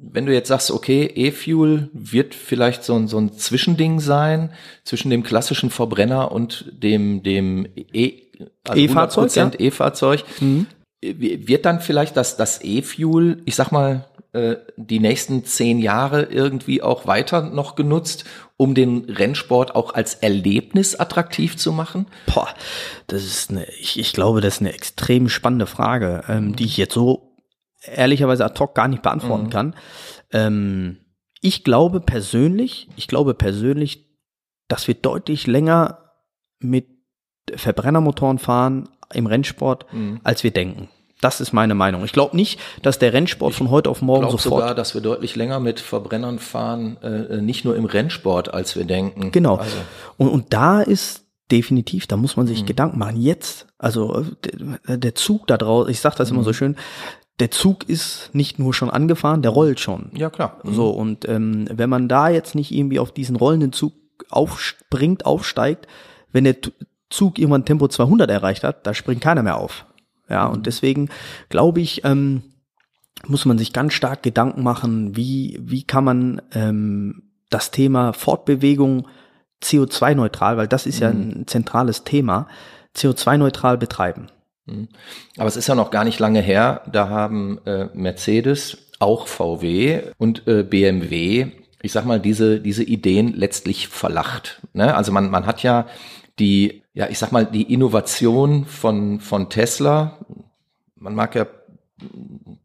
[0.00, 4.52] Wenn du jetzt sagst, okay, E-Fuel wird vielleicht so ein, so ein Zwischending sein
[4.84, 8.22] zwischen dem klassischen Verbrenner und dem, dem E,
[8.66, 9.50] also E-Fahrzeug, ja?
[9.58, 10.24] E-Fahrzeug.
[10.40, 10.66] Mhm
[11.00, 16.82] wird dann vielleicht das, das E-Fuel, ich sag mal, äh, die nächsten zehn Jahre irgendwie
[16.82, 18.24] auch weiter noch genutzt,
[18.56, 22.06] um den Rennsport auch als Erlebnis attraktiv zu machen?
[22.26, 22.48] Boah,
[23.06, 26.76] das ist eine, ich, ich glaube, das ist eine extrem spannende Frage, ähm, die ich
[26.76, 27.27] jetzt so
[27.82, 29.50] ehrlicherweise ad hoc gar nicht beantworten mhm.
[29.50, 29.74] kann.
[30.32, 30.98] Ähm,
[31.40, 34.06] ich glaube persönlich, ich glaube persönlich,
[34.66, 36.12] dass wir deutlich länger
[36.58, 36.86] mit
[37.54, 40.20] Verbrennermotoren fahren im Rennsport, mhm.
[40.24, 40.88] als wir denken.
[41.20, 42.04] Das ist meine Meinung.
[42.04, 44.38] Ich glaube nicht, dass der Rennsport ich von heute auf morgen sofort.
[44.38, 48.76] Ich sogar, dass wir deutlich länger mit Verbrennern fahren, äh, nicht nur im Rennsport, als
[48.76, 49.32] wir denken.
[49.32, 49.56] Genau.
[49.56, 49.76] Also.
[50.16, 52.66] Und, und da ist definitiv, da muss man sich mhm.
[52.66, 53.20] Gedanken machen.
[53.20, 56.36] Jetzt, also der, der Zug da draußen, ich sage das mhm.
[56.36, 56.54] immer so mhm.
[56.54, 56.76] schön,
[57.40, 60.10] der Zug ist nicht nur schon angefahren, der rollt schon.
[60.14, 60.58] Ja klar.
[60.64, 60.74] Mhm.
[60.74, 63.94] So und ähm, wenn man da jetzt nicht irgendwie auf diesen rollenden Zug
[64.30, 65.86] aufspringt, aufsteigt,
[66.32, 66.56] wenn der
[67.10, 69.86] Zug irgendwann Tempo 200 erreicht hat, da springt keiner mehr auf.
[70.28, 71.08] Ja, und deswegen
[71.48, 72.42] glaube ich, ähm,
[73.26, 79.08] muss man sich ganz stark Gedanken machen, wie, wie kann man ähm, das Thema Fortbewegung
[79.62, 81.40] CO2-neutral, weil das ist ja mhm.
[81.40, 82.46] ein zentrales Thema,
[82.96, 84.28] CO2-neutral betreiben.
[84.68, 84.88] Mhm.
[85.36, 90.02] Aber es ist ja noch gar nicht lange her, da haben äh, Mercedes, auch VW
[90.18, 91.46] und äh, BMW,
[91.82, 94.60] ich sag mal, diese, diese Ideen letztlich verlacht.
[94.72, 94.94] Ne?
[94.94, 95.86] Also man, man hat ja
[96.38, 100.18] die, ja, ich sag mal, die Innovation von, von Tesla,
[100.96, 101.46] man mag ja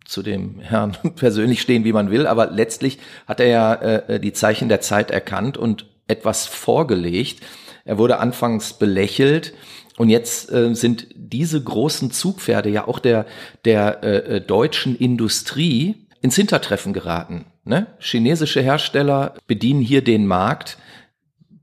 [0.06, 4.34] zu dem Herrn persönlich stehen, wie man will, aber letztlich hat er ja äh, die
[4.34, 7.42] Zeichen der Zeit erkannt und etwas vorgelegt.
[7.86, 9.54] Er wurde anfangs belächelt
[9.98, 13.26] und jetzt äh, sind diese großen Zugpferde ja auch der,
[13.66, 17.46] der äh, deutschen Industrie ins Hintertreffen geraten.
[17.66, 17.88] Ne?
[18.00, 20.78] Chinesische Hersteller bedienen hier den Markt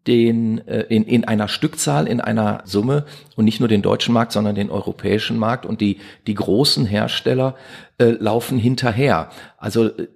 [0.06, 3.04] den äh, in, in einer Stückzahl, in einer Summe
[3.36, 7.54] und nicht nur den deutschen Markt, sondern den europäischen Markt und die, die großen Hersteller
[7.98, 9.30] äh, laufen hinterher.
[9.58, 10.08] Also äh,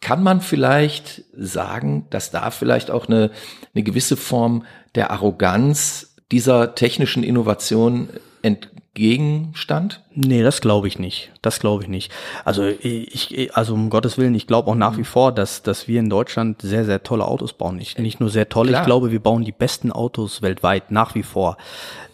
[0.00, 3.30] kann man vielleicht sagen, dass da vielleicht auch eine,
[3.74, 4.64] eine gewisse Form
[4.94, 8.08] der Arroganz dieser technischen Innovation
[8.42, 10.02] ent, Gegenstand?
[10.14, 11.32] Nee, das glaube ich nicht.
[11.40, 12.12] Das glaube ich nicht.
[12.44, 15.06] Also ich, also um Gottes Willen, ich glaube auch nach wie mhm.
[15.06, 17.76] vor, dass, dass wir in Deutschland sehr, sehr tolle Autos bauen.
[17.76, 18.82] Nicht, nicht nur sehr tolle, Klar.
[18.82, 21.56] ich glaube, wir bauen die besten Autos weltweit, nach wie vor.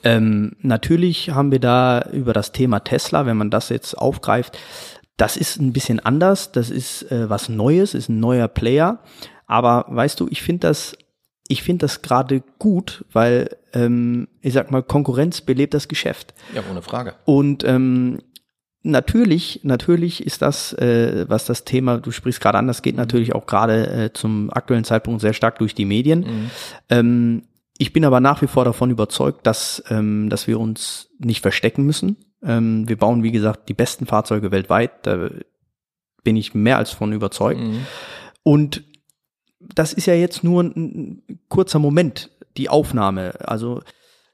[0.05, 4.57] Ähm, natürlich haben wir da über das Thema Tesla, wenn man das jetzt aufgreift,
[5.17, 9.01] das ist ein bisschen anders, das ist äh, was Neues, ist ein neuer Player.
[9.49, 10.97] Aber weißt du, ich finde das
[11.49, 16.35] ich finde das gerade gut, weil ähm, ich sag mal, Konkurrenz belebt das Geschäft.
[16.55, 17.15] Ja, ohne Frage.
[17.25, 18.19] Und ähm,
[18.83, 23.01] natürlich, natürlich ist das, äh, was das Thema, du sprichst gerade an, das geht mhm.
[23.01, 26.21] natürlich auch gerade äh, zum aktuellen Zeitpunkt sehr stark durch die Medien.
[26.21, 26.51] Mhm.
[26.91, 27.43] Ähm,
[27.79, 31.85] ich bin aber nach wie vor davon überzeugt, dass, ähm, dass wir uns nicht verstecken
[31.85, 32.17] müssen.
[32.43, 35.07] Ähm, wir bauen, wie gesagt, die besten Fahrzeuge weltweit.
[35.07, 35.31] Da
[36.25, 37.61] bin ich mehr als von überzeugt.
[37.61, 37.87] Mhm.
[38.43, 38.83] Und
[39.61, 43.35] das ist ja jetzt nur ein, ein kurzer Moment, die Aufnahme.
[43.41, 43.83] Also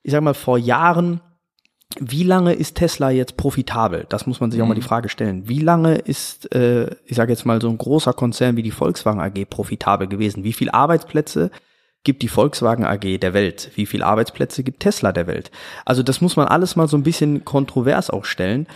[0.03, 1.21] ich sag mal, vor Jahren,
[1.99, 4.07] wie lange ist Tesla jetzt profitabel?
[4.09, 4.65] Das muss man sich mhm.
[4.65, 4.87] auch mal die mhm.
[4.87, 5.49] Frage stellen.
[5.49, 9.21] Wie lange ist, äh, ich sage jetzt mal, so ein großer Konzern wie die Volkswagen
[9.21, 10.45] AG profitabel gewesen?
[10.45, 11.51] Wie viele Arbeitsplätze
[12.03, 13.71] gibt die Volkswagen AG der Welt?
[13.77, 15.51] Wie viele Arbeitsplätze gibt Tesla der Welt?
[15.85, 18.67] Also das muss man alles mal so ein bisschen kontrovers auch stellen.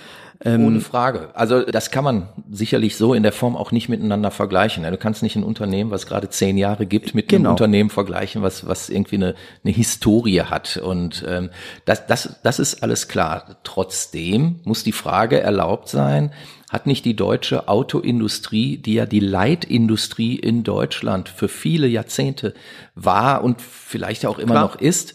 [0.45, 1.31] Ähm, Ohne Frage.
[1.35, 4.85] Also das kann man sicherlich so in der Form auch nicht miteinander vergleichen.
[4.85, 7.41] Du kannst nicht ein Unternehmen, was gerade zehn Jahre gibt, mit genau.
[7.41, 10.77] einem Unternehmen vergleichen, was, was irgendwie eine, eine Historie hat.
[10.77, 11.51] Und ähm,
[11.87, 13.57] das, das, das ist alles klar.
[13.65, 16.33] Trotzdem muss die Frage erlaubt sein,
[16.71, 22.55] hat nicht die deutsche Autoindustrie, die ja die Leitindustrie in Deutschland für viele Jahrzehnte
[22.95, 24.63] war und vielleicht auch immer Klar.
[24.63, 25.15] noch ist,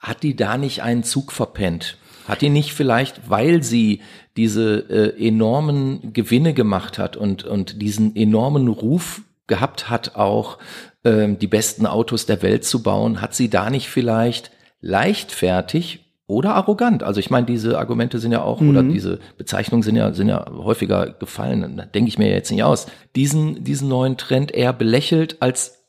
[0.00, 1.96] hat die da nicht einen Zug verpennt?
[2.26, 4.00] Hat die nicht vielleicht, weil sie
[4.36, 10.58] diese äh, enormen Gewinne gemacht hat und, und diesen enormen Ruf gehabt hat, auch
[11.04, 16.54] ähm, die besten Autos der Welt zu bauen, hat sie da nicht vielleicht leichtfertig oder
[16.54, 17.02] arrogant.
[17.02, 18.70] Also ich meine, diese Argumente sind ja auch, mhm.
[18.70, 21.76] oder diese Bezeichnungen sind ja, sind ja häufiger gefallen.
[21.76, 22.86] Da denke ich mir jetzt nicht aus.
[23.16, 25.79] Diesen, diesen neuen Trend eher belächelt als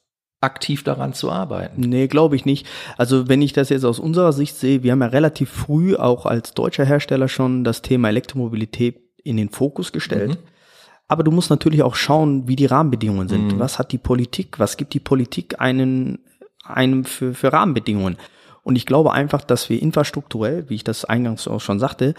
[0.41, 1.81] aktiv daran zu arbeiten.
[1.81, 2.67] Nee, glaube ich nicht.
[2.97, 6.25] Also wenn ich das jetzt aus unserer Sicht sehe, wir haben ja relativ früh auch
[6.25, 10.31] als deutscher Hersteller schon das Thema Elektromobilität in den Fokus gestellt.
[10.31, 10.37] Mhm.
[11.07, 13.53] Aber du musst natürlich auch schauen, wie die Rahmenbedingungen sind.
[13.53, 13.59] Mhm.
[13.59, 14.59] Was hat die Politik?
[14.59, 16.19] Was gibt die Politik einen,
[16.63, 18.17] einem für, für Rahmenbedingungen?
[18.63, 22.15] Und ich glaube einfach, dass wir infrastrukturell, wie ich das eingangs auch schon sagte,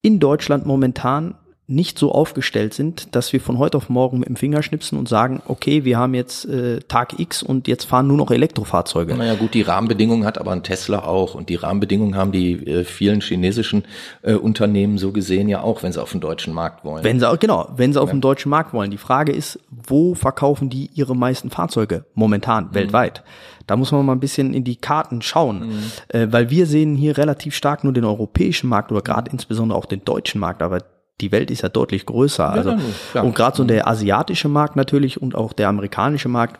[0.00, 1.36] in Deutschland momentan
[1.68, 5.08] nicht so aufgestellt sind, dass wir von heute auf morgen mit dem Finger schnipsen und
[5.08, 9.14] sagen, okay, wir haben jetzt äh, Tag X und jetzt fahren nur noch Elektrofahrzeuge.
[9.14, 12.84] Naja gut, die Rahmenbedingungen hat aber ein Tesla auch und die Rahmenbedingungen haben die äh,
[12.84, 13.84] vielen chinesischen
[14.22, 17.04] äh, Unternehmen so gesehen ja auch, wenn sie auf den deutschen Markt wollen.
[17.04, 18.14] Wenn sie auch, genau, wenn sie auf ja.
[18.14, 18.90] den deutschen Markt wollen.
[18.90, 22.74] Die Frage ist, wo verkaufen die ihre meisten Fahrzeuge momentan mhm.
[22.74, 23.22] weltweit?
[23.68, 25.82] Da muss man mal ein bisschen in die Karten schauen, mhm.
[26.08, 29.86] äh, weil wir sehen hier relativ stark nur den europäischen Markt oder gerade insbesondere auch
[29.86, 30.80] den deutschen Markt, aber
[31.22, 32.50] die Welt ist ja deutlich größer.
[32.50, 32.76] Also,
[33.14, 36.58] ja, und gerade so der asiatische Markt natürlich und auch der amerikanische Markt.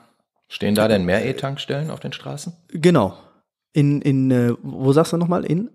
[0.48, 2.52] Stehen da denn mehr E-Tankstellen auf den Straßen?
[2.68, 3.18] Genau.
[3.72, 5.44] In, in äh, wo sagst du nochmal?
[5.44, 5.70] In?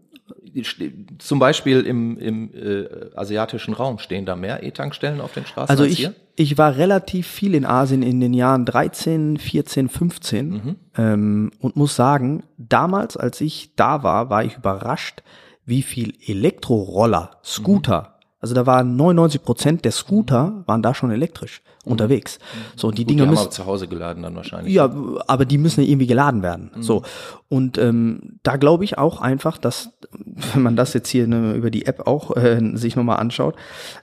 [1.20, 5.84] Zum Beispiel im, im äh, asiatischen Raum stehen da mehr E-Tankstellen auf den Straßen also
[5.84, 6.16] als ich, hier?
[6.36, 10.76] Ich war relativ viel in Asien in den Jahren 13, 14, 15 mhm.
[10.98, 15.24] ähm, und muss sagen, damals, als ich da war, war ich überrascht,
[15.66, 21.12] wie viel Elektroroller, Scooter, mhm also da waren 99 Prozent der Scooter waren da schon
[21.12, 21.92] elektrisch mhm.
[21.92, 22.40] unterwegs.
[22.76, 24.74] So und die Gut, Dinge die müssen zu Hause geladen dann wahrscheinlich.
[24.74, 24.92] Ja,
[25.28, 26.72] aber die müssen ja irgendwie geladen werden.
[26.76, 26.82] Mhm.
[26.84, 27.04] So
[27.50, 29.98] und ähm, da glaube ich auch einfach, dass
[30.54, 33.56] wenn man das jetzt hier ne, über die App auch äh, sich nochmal anschaut,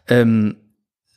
[0.09, 0.57] ähm,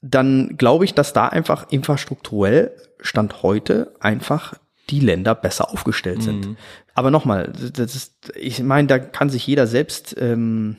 [0.02, 4.54] dann glaube ich, dass da einfach infrastrukturell stand heute einfach
[4.90, 6.48] die Länder besser aufgestellt sind.
[6.48, 6.58] Mhm.
[6.94, 10.78] Aber nochmal, das ist, ich meine, da kann sich jeder selbst ähm,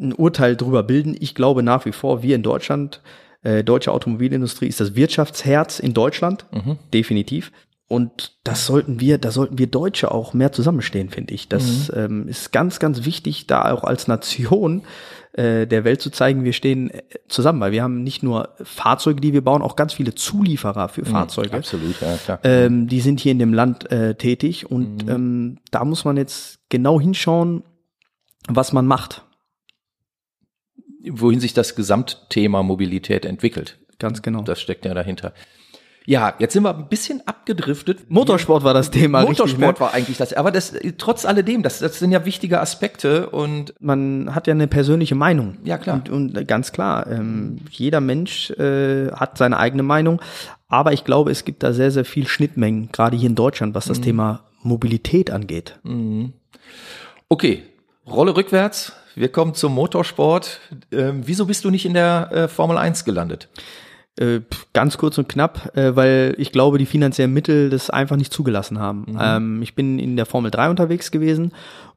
[0.00, 1.16] ein Urteil darüber bilden.
[1.18, 3.02] Ich glaube nach wie vor, wir in Deutschland,
[3.42, 6.78] äh, deutsche Automobilindustrie ist das Wirtschaftsherz in Deutschland, mhm.
[6.92, 7.52] definitiv.
[7.88, 11.48] Und das sollten wir, da sollten wir Deutsche auch mehr zusammenstehen, finde ich.
[11.48, 11.98] Das mhm.
[11.98, 14.82] ähm, ist ganz, ganz wichtig, da auch als Nation
[15.32, 19.20] äh, der Welt zu zeigen, wir stehen äh, zusammen, weil wir haben nicht nur Fahrzeuge,
[19.20, 21.54] die wir bauen, auch ganz viele Zulieferer für mhm, Fahrzeuge.
[21.54, 22.38] Absolut, ja klar.
[22.44, 25.10] Ähm, die sind hier in dem Land äh, tätig und mhm.
[25.10, 27.64] ähm, da muss man jetzt genau hinschauen,
[28.48, 29.24] was man macht
[31.08, 33.78] wohin sich das Gesamtthema Mobilität entwickelt.
[33.98, 34.42] Ganz genau.
[34.42, 35.32] Das steckt ja dahinter.
[36.06, 38.10] Ja, jetzt sind wir ein bisschen abgedriftet.
[38.10, 39.20] Motorsport war das Thema.
[39.20, 39.80] Motorsport richtig, ne?
[39.80, 40.32] war eigentlich das.
[40.32, 44.66] Aber das, trotz alledem, das, das sind ja wichtige Aspekte und man hat ja eine
[44.66, 45.58] persönliche Meinung.
[45.62, 45.96] Ja klar.
[45.96, 50.20] Und, und ganz klar, ähm, jeder Mensch äh, hat seine eigene Meinung.
[50.68, 53.84] Aber ich glaube, es gibt da sehr, sehr viel Schnittmengen, gerade hier in Deutschland, was
[53.84, 54.04] das mhm.
[54.04, 55.78] Thema Mobilität angeht.
[55.82, 56.32] Mhm.
[57.28, 57.62] Okay,
[58.10, 58.92] Rolle rückwärts.
[59.14, 60.60] Wir kommen zum Motorsport.
[60.92, 63.48] Ähm, wieso bist du nicht in der äh, Formel 1 gelandet?
[64.18, 64.40] Äh,
[64.72, 68.78] ganz kurz und knapp, äh, weil ich glaube, die finanziellen Mittel das einfach nicht zugelassen
[68.78, 69.06] haben.
[69.08, 69.18] Mhm.
[69.20, 71.52] Ähm, ich bin in der Formel 3 unterwegs gewesen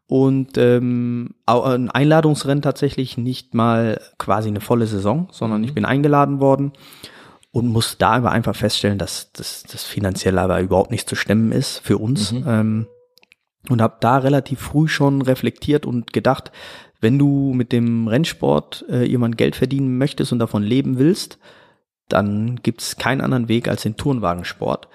[0.08, 5.66] und ähm, ein Einladungsrennen tatsächlich nicht mal quasi eine volle Saison, sondern mhm.
[5.66, 6.74] ich bin eingeladen worden
[7.52, 11.52] und muss da aber einfach feststellen, dass das, das finanziell aber überhaupt nicht zu stemmen
[11.52, 12.32] ist für uns.
[12.32, 12.44] Mhm.
[12.48, 12.88] Ähm,
[13.70, 16.52] und habe da relativ früh schon reflektiert und gedacht,
[17.00, 21.38] wenn du mit dem Rennsport äh, jemand Geld verdienen möchtest und davon leben willst,
[22.10, 24.88] dann gibt's keinen anderen Weg als den Turnwagensport,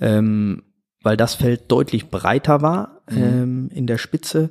[0.00, 0.62] ähm,
[1.02, 3.16] weil das Feld deutlich breiter war mhm.
[3.16, 4.50] ähm, in der Spitze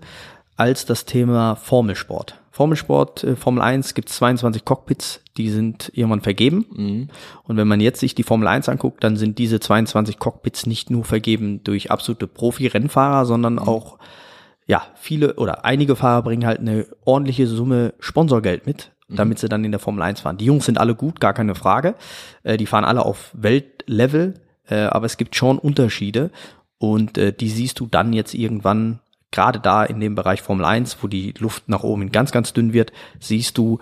[0.56, 2.42] als das Thema Formelsport.
[2.56, 6.66] Formelsport, äh, Formel 1 gibt 22 Cockpits, die sind irgendwann vergeben.
[6.74, 7.08] Mhm.
[7.44, 10.90] Und wenn man jetzt sich die Formel 1 anguckt, dann sind diese 22 Cockpits nicht
[10.90, 13.60] nur vergeben durch absolute Profi-Rennfahrer, sondern mhm.
[13.60, 14.00] auch
[14.68, 19.18] ja, viele oder einige Fahrer bringen halt eine ordentliche Summe Sponsorgeld mit, mhm.
[19.18, 20.38] damit sie dann in der Formel 1 fahren.
[20.38, 21.96] Die Jungs sind alle gut, gar keine Frage.
[22.44, 24.36] Äh, die fahren alle auf Weltlevel,
[24.70, 26.32] äh, aber es gibt schon Unterschiede
[26.78, 30.98] und äh, die siehst du dann jetzt irgendwann gerade da in dem Bereich Formel 1,
[31.02, 33.80] wo die Luft nach oben ganz, ganz dünn wird, siehst du,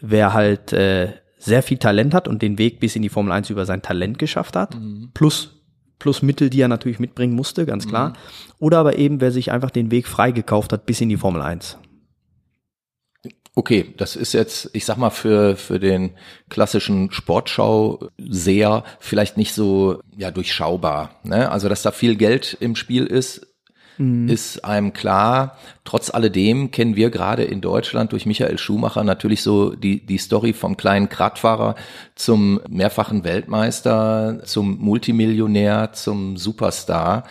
[0.00, 3.50] wer halt äh, sehr viel Talent hat und den Weg bis in die Formel 1
[3.50, 5.10] über sein Talent geschafft hat, mhm.
[5.14, 5.62] plus
[6.02, 8.08] plus Mittel, die er natürlich mitbringen musste, ganz klar.
[8.08, 8.14] Mhm.
[8.58, 11.78] Oder aber eben, wer sich einfach den Weg freigekauft hat bis in die Formel 1.
[13.54, 16.16] Okay, das ist jetzt, ich sag mal, für, für den
[16.48, 21.20] klassischen Sportschau-Seher vielleicht nicht so ja, durchschaubar.
[21.22, 21.50] Ne?
[21.50, 23.51] Also, dass da viel Geld im Spiel ist,
[23.98, 24.28] mhm.
[24.28, 25.58] ist einem klar.
[25.84, 30.52] Trotz alledem kennen wir gerade in Deutschland durch Michael Schumacher natürlich so die, die Story
[30.52, 31.74] vom kleinen Kratfahrer
[32.14, 37.24] zum mehrfachen Weltmeister, zum Multimillionär, zum Superstar.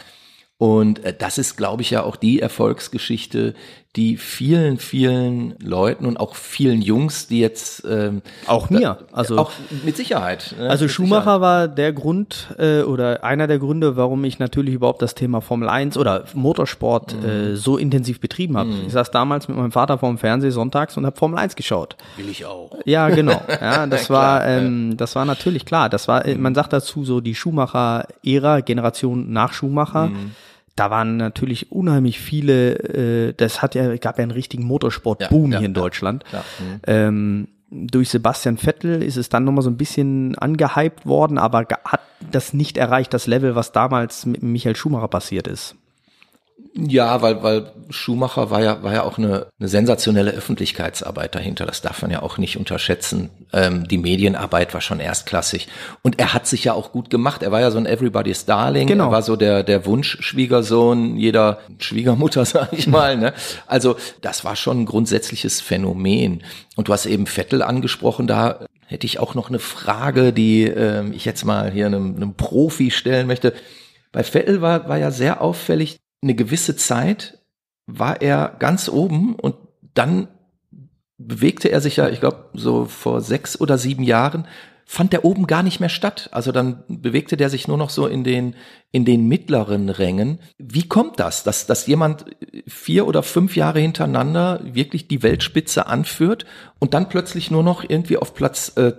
[0.57, 3.55] Und äh, das ist, glaube ich, ja auch die Erfolgsgeschichte,
[3.97, 9.51] die vielen, vielen Leuten und auch vielen Jungs, die jetzt ähm, auch mir, also auch
[9.83, 10.55] mit Sicherheit.
[10.57, 10.69] Ne?
[10.69, 11.41] Also mit Schumacher Sicherheit.
[11.41, 15.67] war der Grund äh, oder einer der Gründe, warum ich natürlich überhaupt das Thema Formel
[15.67, 17.29] 1 oder Motorsport mhm.
[17.29, 18.69] äh, so intensiv betrieben habe.
[18.69, 18.85] Mhm.
[18.87, 21.97] Ich saß damals mit meinem Vater vorm Fernseher sonntags und habe Formel 1 geschaut.
[22.15, 22.71] Will ich auch.
[22.85, 23.41] Ja, genau.
[23.61, 25.89] Ja, das war, ähm, das war natürlich klar.
[25.89, 30.07] Das war, äh, man sagt dazu so die Schumacher-Ära, Generation nach Schumacher.
[30.07, 30.31] Mhm
[30.75, 32.75] da waren natürlich unheimlich viele,
[33.29, 36.23] äh, das hat ja, gab ja einen richtigen Motorsport-Boom ja, ja, hier in Deutschland.
[36.31, 36.79] Ja, mhm.
[36.87, 42.01] ähm, durch Sebastian Vettel ist es dann nochmal so ein bisschen angehypt worden, aber hat
[42.31, 45.75] das nicht erreicht, das Level, was damals mit Michael Schumacher passiert ist.
[46.73, 51.65] Ja, weil, weil Schumacher war ja, war ja auch eine, eine sensationelle Öffentlichkeitsarbeit dahinter.
[51.65, 53.29] Das darf man ja auch nicht unterschätzen.
[53.51, 55.67] Ähm, die Medienarbeit war schon erstklassig.
[56.01, 57.43] Und er hat sich ja auch gut gemacht.
[57.43, 58.87] Er war ja so ein Everybody's Darling.
[58.87, 59.07] Genau.
[59.07, 63.17] Er war so der, der Wunschschwiegersohn jeder Schwiegermutter, sag ich mal.
[63.17, 63.33] Ne?
[63.67, 66.43] Also das war schon ein grundsätzliches Phänomen.
[66.77, 71.09] Und du hast eben Vettel angesprochen, da hätte ich auch noch eine Frage, die äh,
[71.11, 73.53] ich jetzt mal hier einem, einem Profi stellen möchte.
[74.13, 77.39] Bei Vettel war, war ja sehr auffällig, eine gewisse Zeit
[77.87, 79.55] war er ganz oben und
[79.93, 80.27] dann
[81.17, 84.47] bewegte er sich ja, ich glaube, so vor sechs oder sieben Jahren,
[84.85, 86.29] fand der oben gar nicht mehr statt.
[86.33, 88.55] Also dann bewegte der sich nur noch so in den,
[88.91, 90.39] in den mittleren Rängen.
[90.57, 92.25] Wie kommt das, dass, dass jemand
[92.67, 96.45] vier oder fünf Jahre hintereinander wirklich die Weltspitze anführt
[96.79, 98.93] und dann plötzlich nur noch irgendwie auf Platz äh,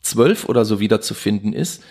[0.00, 1.82] zwölf oder so wieder zu finden ist?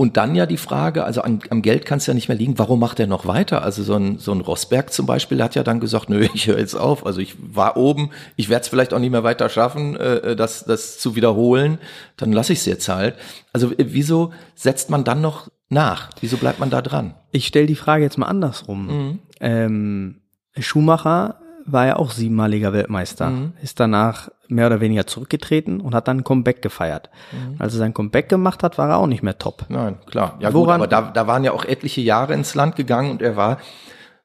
[0.00, 2.58] Und dann ja die Frage, also am, am Geld kann es ja nicht mehr liegen,
[2.58, 3.62] warum macht er noch weiter?
[3.62, 6.58] Also so ein, so ein Rosberg zum Beispiel hat ja dann gesagt, nö, ich höre
[6.58, 7.04] jetzt auf.
[7.04, 10.64] Also ich war oben, ich werde es vielleicht auch nicht mehr weiter schaffen, äh, das,
[10.64, 11.76] das zu wiederholen.
[12.16, 13.14] Dann lasse ich es jetzt halt.
[13.52, 16.08] Also äh, wieso setzt man dann noch nach?
[16.22, 17.12] Wieso bleibt man da dran?
[17.30, 18.86] Ich stelle die Frage jetzt mal andersrum.
[18.86, 19.18] Mhm.
[19.38, 20.20] Ähm,
[20.58, 23.52] Schumacher war ja auch siebenmaliger Weltmeister, mhm.
[23.60, 27.10] ist danach mehr oder weniger zurückgetreten und hat dann ein Comeback gefeiert.
[27.32, 27.56] Mhm.
[27.58, 29.66] Als er sein Comeback gemacht hat, war er auch nicht mehr top.
[29.68, 30.36] Nein, klar.
[30.40, 33.22] Ja Woran, gut, aber da, da waren ja auch etliche Jahre ins Land gegangen und
[33.22, 33.58] er war,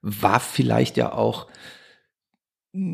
[0.02, 1.48] war vielleicht ja auch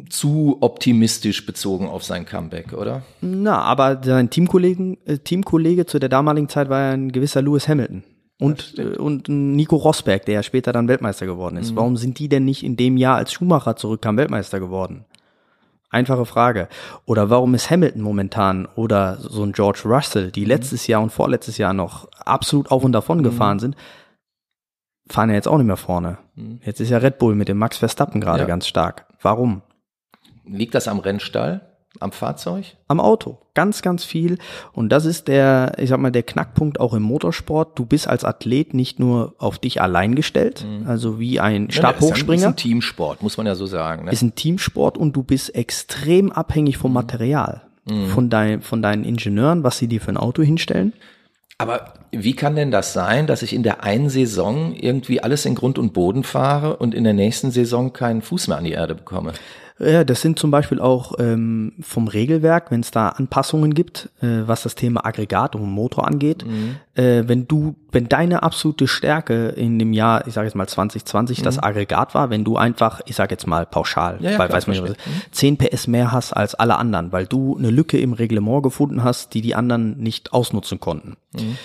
[0.10, 3.02] zu optimistisch bezogen auf sein Comeback, oder?
[3.22, 7.68] Na, aber sein Teamkollegen, äh, Teamkollege zu der damaligen Zeit war ja ein gewisser Lewis
[7.68, 8.04] Hamilton.
[8.40, 11.72] Und, äh, und Nico Rosberg, der ja später dann Weltmeister geworden ist.
[11.72, 11.76] Mhm.
[11.78, 15.06] Warum sind die denn nicht in dem Jahr, als Schumacher zurückkam, Weltmeister geworden?
[15.92, 16.70] Einfache Frage.
[17.06, 20.48] Oder warum ist Hamilton momentan oder so ein George Russell, die mhm.
[20.48, 23.24] letztes Jahr und vorletztes Jahr noch absolut auf und davon mhm.
[23.24, 23.76] gefahren sind,
[25.10, 26.18] fahren ja jetzt auch nicht mehr vorne.
[26.36, 26.62] Mhm.
[26.64, 28.48] Jetzt ist ja Red Bull mit dem Max Verstappen gerade ja.
[28.48, 29.06] ganz stark.
[29.22, 29.62] Warum?
[30.46, 31.71] Liegt das am Rennstall?
[32.00, 32.78] Am Fahrzeug?
[32.88, 33.38] Am Auto.
[33.54, 34.38] Ganz, ganz viel.
[34.72, 37.78] Und das ist der, ich sag mal, der Knackpunkt auch im Motorsport.
[37.78, 40.88] Du bist als Athlet nicht nur auf dich allein gestellt, mhm.
[40.88, 42.42] also wie ein Stabhochspringer.
[42.42, 44.06] Ja, ist ein Teamsport, muss man ja so sagen.
[44.06, 44.12] Ne?
[44.12, 46.96] Ist ein Teamsport und du bist extrem abhängig vom mhm.
[46.96, 47.64] Material.
[47.86, 48.08] Mhm.
[48.08, 50.94] Von, dein, von deinen Ingenieuren, was sie dir für ein Auto hinstellen.
[51.58, 55.56] Aber wie kann denn das sein, dass ich in der einen Saison irgendwie alles in
[55.56, 58.96] Grund und Boden fahre und in der nächsten Saison keinen Fuß mehr an die Erde
[58.96, 59.34] bekomme?
[59.84, 64.44] Ja, das sind zum Beispiel auch ähm, vom Regelwerk, wenn es da Anpassungen gibt, äh,
[64.46, 66.46] was das Thema Aggregat und Motor angeht.
[66.46, 66.76] Mhm.
[66.94, 71.40] Äh, wenn du, wenn deine absolute Stärke in dem Jahr, ich sage jetzt mal 2020,
[71.40, 71.44] mhm.
[71.44, 74.58] das Aggregat war, wenn du einfach, ich sage jetzt mal pauschal, ja, ja, weil, klar,
[74.58, 74.98] weiß man nicht,
[75.32, 79.34] 10 PS mehr hast als alle anderen, weil du eine Lücke im Reglement gefunden hast,
[79.34, 81.58] die die anderen nicht ausnutzen konnten, mhm.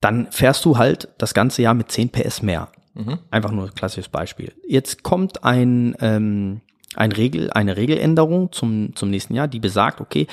[0.00, 2.68] dann fährst du halt das ganze Jahr mit 10 PS mehr.
[2.94, 3.18] Mhm.
[3.30, 4.52] Einfach nur ein klassisches Beispiel.
[4.66, 6.60] Jetzt kommt ein ähm,
[6.96, 10.26] ein Regel, eine Regeländerung zum, zum nächsten Jahr, die besagt, okay,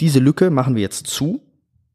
[0.00, 1.42] diese Lücke machen wir jetzt zu.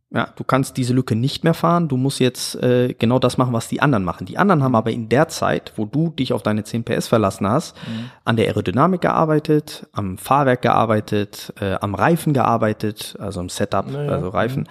[0.09, 1.89] Ja, du kannst diese Lücke nicht mehr fahren.
[1.89, 4.25] Du musst jetzt äh, genau das machen, was die anderen machen.
[4.25, 7.45] Die anderen haben aber in der Zeit, wo du dich auf deine 10 PS verlassen
[7.45, 8.09] hast, mhm.
[8.23, 14.11] an der Aerodynamik gearbeitet, am Fahrwerk gearbeitet, äh, am Reifen gearbeitet, also im Setup, naja.
[14.11, 14.69] also Reifen,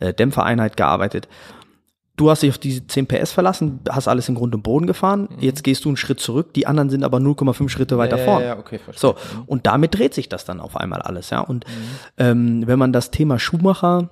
[0.00, 0.06] mhm.
[0.06, 1.28] äh, Dämpfereinheit gearbeitet.
[2.18, 5.28] Du hast dich auf diese 10 PS verlassen, hast alles in Grund und Boden gefahren,
[5.30, 5.40] mhm.
[5.40, 8.42] jetzt gehst du einen Schritt zurück, die anderen sind aber 0,5 Schritte weiter ja, vorn.
[8.42, 9.00] Ja, okay, verstehe.
[9.00, 9.16] So,
[9.46, 11.40] und damit dreht sich das dann auf einmal alles, ja.
[11.40, 11.72] Und mhm.
[12.18, 14.10] ähm, wenn man das Thema Schumacher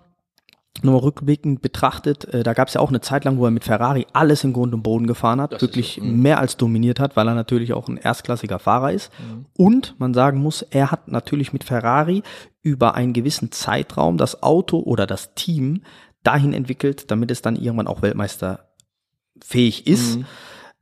[0.83, 3.65] nochmal rückblickend betrachtet, äh, da gab es ja auch eine Zeit lang, wo er mit
[3.65, 6.05] Ferrari alles in Grund und Boden gefahren hat, das wirklich so.
[6.05, 6.23] Mhm.
[6.23, 9.11] mehr als dominiert hat, weil er natürlich auch ein erstklassiger Fahrer ist.
[9.19, 9.47] Mhm.
[9.57, 12.23] Und man sagen muss, er hat natürlich mit Ferrari
[12.63, 15.83] über einen gewissen Zeitraum das Auto oder das Team
[16.27, 20.19] dahin entwickelt, damit es dann irgendwann auch Weltmeisterfähig ist.
[20.19, 20.25] Mhm.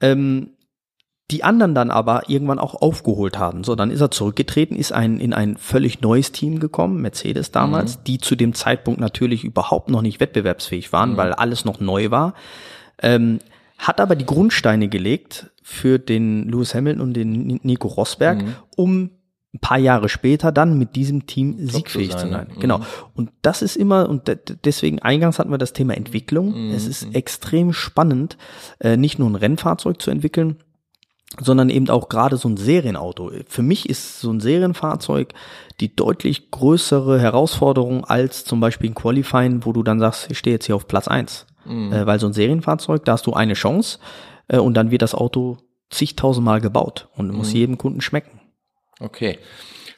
[0.00, 0.50] Ähm,
[1.30, 3.64] die anderen dann aber irgendwann auch aufgeholt haben.
[3.64, 7.96] So, dann ist er zurückgetreten, ist ein, in ein völlig neues Team gekommen, Mercedes damals,
[7.96, 8.04] mhm.
[8.04, 11.16] die zu dem Zeitpunkt natürlich überhaupt noch nicht wettbewerbsfähig waren, mhm.
[11.16, 12.34] weil alles noch neu war.
[13.00, 13.38] Ähm,
[13.78, 18.56] hat aber die Grundsteine gelegt für den Lewis Hamilton und den Nico Rosberg, mhm.
[18.76, 19.10] um
[19.54, 22.28] ein paar Jahre später dann mit diesem Team siegfähig zu sein.
[22.28, 22.46] Zu sein.
[22.54, 22.60] Mhm.
[22.60, 22.80] Genau.
[23.14, 24.22] Und das ist immer, und
[24.64, 26.68] deswegen eingangs hatten wir das Thema Entwicklung.
[26.68, 26.74] Mhm.
[26.74, 28.36] Es ist extrem spannend,
[28.80, 30.56] äh, nicht nur ein Rennfahrzeug zu entwickeln,
[31.40, 33.30] sondern eben auch gerade so ein Serienauto.
[33.46, 35.32] Für mich ist so ein Serienfahrzeug
[35.80, 40.54] die deutlich größere Herausforderung als zum Beispiel ein Qualifying, wo du dann sagst, ich stehe
[40.54, 41.92] jetzt hier auf Platz eins, mhm.
[41.92, 43.98] äh, Weil so ein Serienfahrzeug, da hast du eine Chance
[44.48, 45.58] äh, und dann wird das Auto
[45.90, 47.36] zigtausendmal gebaut und mhm.
[47.36, 48.40] muss jedem Kunden schmecken.
[49.00, 49.38] Okay.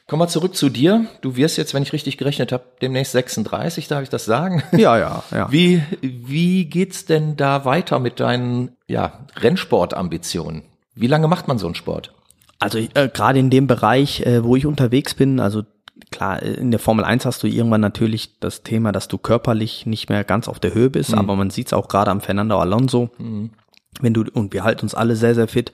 [0.07, 1.05] Kommen wir zurück zu dir.
[1.19, 4.63] Du wirst jetzt, wenn ich richtig gerechnet habe, demnächst 36, darf ich das sagen?
[4.71, 5.51] Ja, ja, ja.
[5.51, 10.63] Wie, wie geht's denn da weiter mit deinen ja, Rennsportambitionen?
[10.95, 12.13] Wie lange macht man so einen Sport?
[12.59, 15.63] Also äh, gerade in dem Bereich, äh, wo ich unterwegs bin, also
[16.09, 20.09] klar, in der Formel 1 hast du irgendwann natürlich das Thema, dass du körperlich nicht
[20.09, 21.19] mehr ganz auf der Höhe bist, mhm.
[21.19, 23.51] aber man sieht es auch gerade am Fernando Alonso, mhm.
[23.99, 25.71] wenn du, und wir halten uns alle sehr, sehr fit,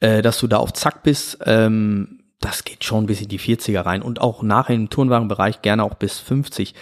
[0.00, 3.86] äh, dass du da auf Zack bist, ähm, das geht schon bis in die 40er
[3.86, 6.74] rein und auch nachher im Turnwagenbereich gerne auch bis 50.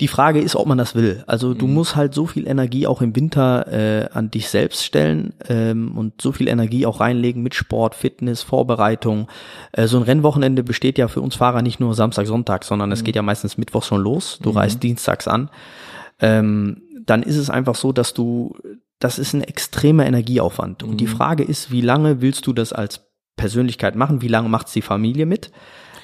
[0.00, 1.22] Die Frage ist, ob man das will.
[1.28, 1.74] Also du mhm.
[1.74, 6.20] musst halt so viel Energie auch im Winter äh, an dich selbst stellen ähm, und
[6.20, 9.28] so viel Energie auch reinlegen mit Sport, Fitness, Vorbereitung.
[9.72, 13.02] Äh, so ein Rennwochenende besteht ja für uns Fahrer nicht nur Samstag, Sonntag, sondern es
[13.02, 13.04] mhm.
[13.06, 14.38] geht ja meistens Mittwoch schon los.
[14.42, 14.56] Du mhm.
[14.58, 15.48] reist dienstags an.
[16.18, 18.56] Ähm, dann ist es einfach so, dass du,
[18.98, 20.82] das ist ein extremer Energieaufwand.
[20.82, 21.10] Und die mhm.
[21.10, 23.03] Frage ist, wie lange willst du das als
[23.44, 24.22] Persönlichkeit machen?
[24.22, 25.50] Wie lange macht's die Familie mit?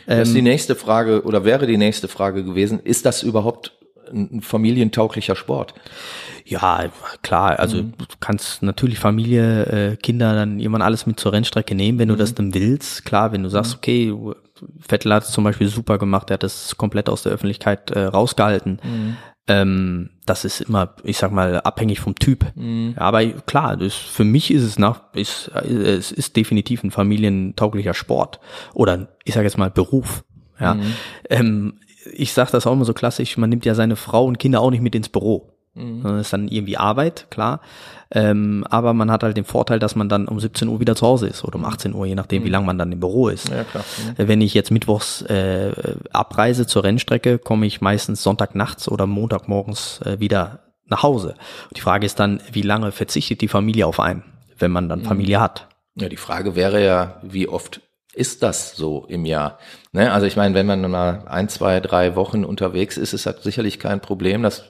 [0.07, 2.81] Das ist die ähm, nächste Frage oder wäre die nächste Frage gewesen.
[2.81, 3.73] Ist das überhaupt
[4.13, 5.75] ein familientauglicher Sport.
[6.45, 6.91] Ja,
[7.23, 7.59] klar.
[7.59, 7.93] Also mhm.
[7.97, 12.13] du kannst natürlich Familie, äh, Kinder dann jemand alles mit zur Rennstrecke nehmen, wenn mhm.
[12.13, 13.05] du das dann willst.
[13.05, 13.79] Klar, wenn du sagst, mhm.
[13.79, 14.15] okay,
[14.81, 18.01] Vettel hat es zum Beispiel super gemacht, er hat es komplett aus der Öffentlichkeit äh,
[18.01, 18.81] rausgehalten.
[18.83, 19.17] Mhm.
[19.51, 22.47] Ähm, das ist immer, ich sag mal, abhängig vom Typ.
[22.55, 22.95] Mhm.
[22.97, 28.39] Aber klar, das, für mich ist es nach, ist, es ist definitiv ein familientauglicher Sport
[28.75, 30.23] oder ich sage jetzt mal Beruf.
[30.61, 30.95] Ja, mhm.
[31.31, 31.81] ähm,
[32.13, 34.71] ich sage das auch immer so klassisch, man nimmt ja seine Frau und Kinder auch
[34.71, 35.57] nicht mit ins Büro.
[35.75, 36.03] Mhm.
[36.05, 37.61] Das ist dann irgendwie Arbeit, klar.
[38.13, 41.07] Ähm, aber man hat halt den Vorteil, dass man dann um 17 Uhr wieder zu
[41.07, 42.47] Hause ist oder um 18 Uhr, je nachdem, mhm.
[42.47, 43.49] wie lange man dann im Büro ist.
[43.49, 43.85] Ja, klar.
[44.17, 44.29] Mhm.
[44.29, 45.73] Wenn ich jetzt mittwochs äh,
[46.13, 51.37] abreise zur Rennstrecke, komme ich meistens Sonntagnachts oder Montagmorgens äh, wieder nach Hause.
[51.69, 54.25] Und die Frage ist dann, wie lange verzichtet die Familie auf einen,
[54.59, 55.05] wenn man dann mhm.
[55.05, 55.69] Familie hat?
[55.95, 57.81] Ja, die Frage wäre ja, wie oft
[58.13, 59.59] ist das so im Jahr?
[59.93, 60.13] Ne?
[60.13, 63.79] Also ich meine, wenn man mal ein, zwei, drei Wochen unterwegs ist, ist das sicherlich
[63.79, 64.43] kein Problem.
[64.43, 64.65] Das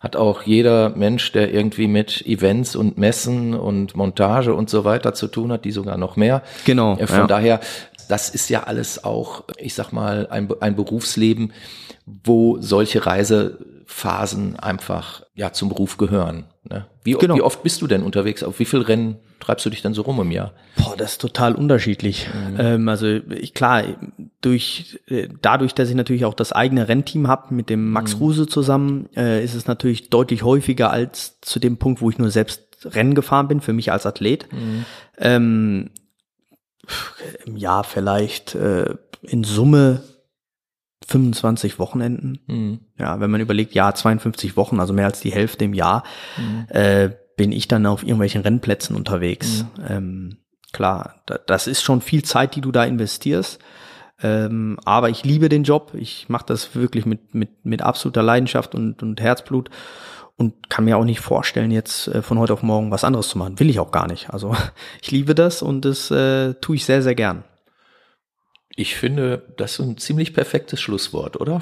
[0.00, 5.12] hat auch jeder Mensch, der irgendwie mit Events und Messen und Montage und so weiter
[5.12, 6.42] zu tun hat, die sogar noch mehr.
[6.64, 6.94] Genau.
[6.96, 7.26] Von ja.
[7.26, 7.60] daher,
[8.08, 11.52] das ist ja alles auch, ich sag mal, ein, ein Berufsleben,
[12.06, 16.46] wo solche Reisephasen einfach ja zum Beruf gehören.
[16.68, 16.86] Ne?
[17.04, 17.36] Wie, genau.
[17.36, 18.42] wie oft bist du denn unterwegs?
[18.42, 20.52] Auf wie viel Rennen treibst du dich denn so rum im Jahr?
[20.76, 22.28] Boah, das ist total unterschiedlich.
[22.32, 22.56] Mhm.
[22.58, 23.84] Ähm, also ich, klar,
[24.40, 28.22] durch äh, dadurch, dass ich natürlich auch das eigene Rennteam habe mit dem Max mhm.
[28.22, 32.30] Ruse zusammen, äh, ist es natürlich deutlich häufiger als zu dem Punkt, wo ich nur
[32.30, 34.52] selbst Rennen gefahren bin, für mich als Athlet.
[34.52, 34.84] Mhm.
[35.18, 35.90] Ähm,
[37.44, 40.02] Im Jahr vielleicht äh, in Summe
[41.06, 42.40] 25 Wochenenden.
[42.46, 42.80] Mhm.
[42.98, 46.04] Ja, wenn man überlegt, ja, 52 Wochen, also mehr als die Hälfte im Jahr,
[46.36, 46.66] mhm.
[46.68, 49.64] äh, bin ich dann auf irgendwelchen Rennplätzen unterwegs.
[49.76, 49.84] Mhm.
[49.88, 50.36] Ähm,
[50.72, 53.58] klar, da, das ist schon viel Zeit, die du da investierst.
[54.20, 55.92] Ähm, aber ich liebe den Job.
[55.94, 59.70] Ich mache das wirklich mit, mit, mit absoluter Leidenschaft und, und Herzblut
[60.38, 63.36] und kann mir auch nicht vorstellen, jetzt äh, von heute auf morgen was anderes zu
[63.38, 63.58] machen.
[63.58, 64.30] Will ich auch gar nicht.
[64.30, 64.56] Also
[65.02, 67.44] ich liebe das und das äh, tue ich sehr, sehr gern.
[68.76, 71.60] Ich finde, das ist ein ziemlich perfektes Schlusswort, oder?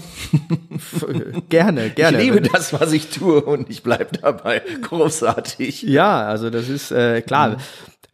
[1.48, 2.18] gerne, gerne.
[2.18, 4.60] Ich liebe das, was ich tue und ich bleibe dabei.
[4.82, 5.82] Großartig.
[5.84, 7.48] Ja, also das ist äh, klar.
[7.48, 7.56] Mhm.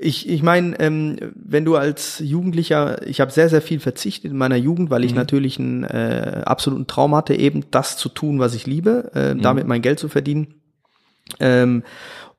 [0.03, 4.37] Ich, ich meine, ähm, wenn du als Jugendlicher, ich habe sehr, sehr viel verzichtet in
[4.37, 5.19] meiner Jugend, weil ich mhm.
[5.19, 9.43] natürlich einen äh, absoluten Traum hatte, eben das zu tun, was ich liebe, äh, mhm.
[9.43, 10.55] damit mein Geld zu verdienen.
[11.41, 11.85] Ähm,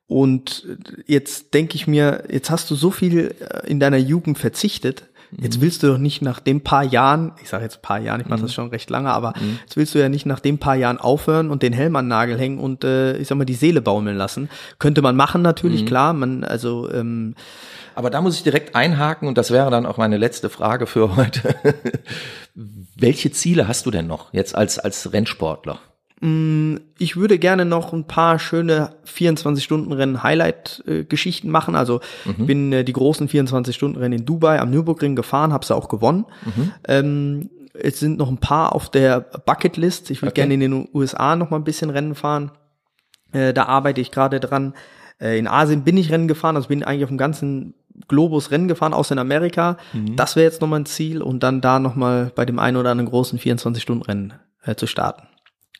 [0.06, 0.66] Und
[1.06, 5.04] jetzt denke ich mir, jetzt hast du so viel äh, in deiner Jugend verzichtet.
[5.36, 8.28] Jetzt willst du doch nicht nach dem paar Jahren, ich sage jetzt paar Jahren, ich
[8.28, 9.58] mache das schon recht lange, aber mhm.
[9.62, 12.10] jetzt willst du ja nicht nach dem paar Jahren aufhören und den Helm an den
[12.10, 14.48] Nagel hängen und äh, ich sag mal die Seele baumeln lassen.
[14.78, 15.86] Könnte man machen natürlich, mhm.
[15.86, 16.12] klar.
[16.12, 17.34] Man also ähm,
[17.94, 21.16] aber da muss ich direkt einhaken und das wäre dann auch meine letzte Frage für
[21.16, 21.54] heute.
[22.96, 25.78] Welche Ziele hast du denn noch jetzt als als Rennsportler?
[26.20, 31.74] Mm, ich würde gerne noch ein paar schöne 24-Stunden-Rennen Highlight-Geschichten machen.
[31.74, 32.34] Also mhm.
[32.38, 36.26] ich bin äh, die großen 24-Stunden-Rennen in Dubai am Nürburgring gefahren, habe sie auch gewonnen.
[36.44, 36.72] Mhm.
[36.86, 40.10] Ähm, es sind noch ein paar auf der Bucketlist.
[40.10, 40.42] Ich würde okay.
[40.42, 42.52] gerne in den USA noch mal ein bisschen Rennen fahren.
[43.32, 44.74] Äh, da arbeite ich gerade dran.
[45.20, 47.74] Äh, in Asien bin ich Rennen gefahren, also bin eigentlich auf dem ganzen
[48.08, 49.76] Globus Rennen gefahren, außer in Amerika.
[49.92, 50.16] Mhm.
[50.16, 52.76] Das wäre jetzt noch mal ein Ziel und dann da noch mal bei dem einen
[52.76, 54.34] oder anderen großen 24-Stunden-Rennen
[54.64, 55.26] äh, zu starten.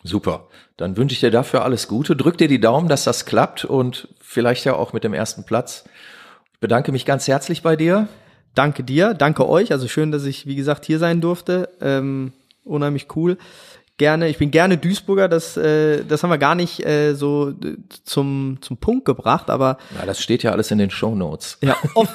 [0.04, 0.48] Super.
[0.76, 2.14] Dann wünsche ich dir dafür alles Gute.
[2.14, 5.84] Drück dir die Daumen, dass das klappt und vielleicht ja auch mit dem ersten Platz.
[6.52, 8.08] Ich bedanke mich ganz herzlich bei dir.
[8.54, 9.72] Danke dir, danke euch.
[9.72, 11.70] Also schön, dass ich, wie gesagt, hier sein durfte.
[11.80, 12.32] Ähm,
[12.64, 13.38] unheimlich cool.
[13.96, 17.54] Gerne, ich bin gerne Duisburger, das, äh, das haben wir gar nicht äh, so
[18.02, 19.78] zum, zum Punkt gebracht, aber.
[19.96, 21.58] Ja, das steht ja alles in den Show Notes.
[21.62, 22.12] Ja, oft,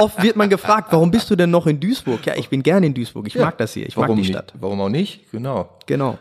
[0.00, 2.26] oft wird man gefragt, warum bist du denn noch in Duisburg?
[2.26, 4.54] Ja, ich bin gerne in Duisburg, ich ja, mag das hier, ich mag die Stadt.
[4.54, 4.62] Nicht?
[4.62, 5.30] Warum auch nicht?
[5.30, 5.68] Genau.
[5.86, 6.18] Genau.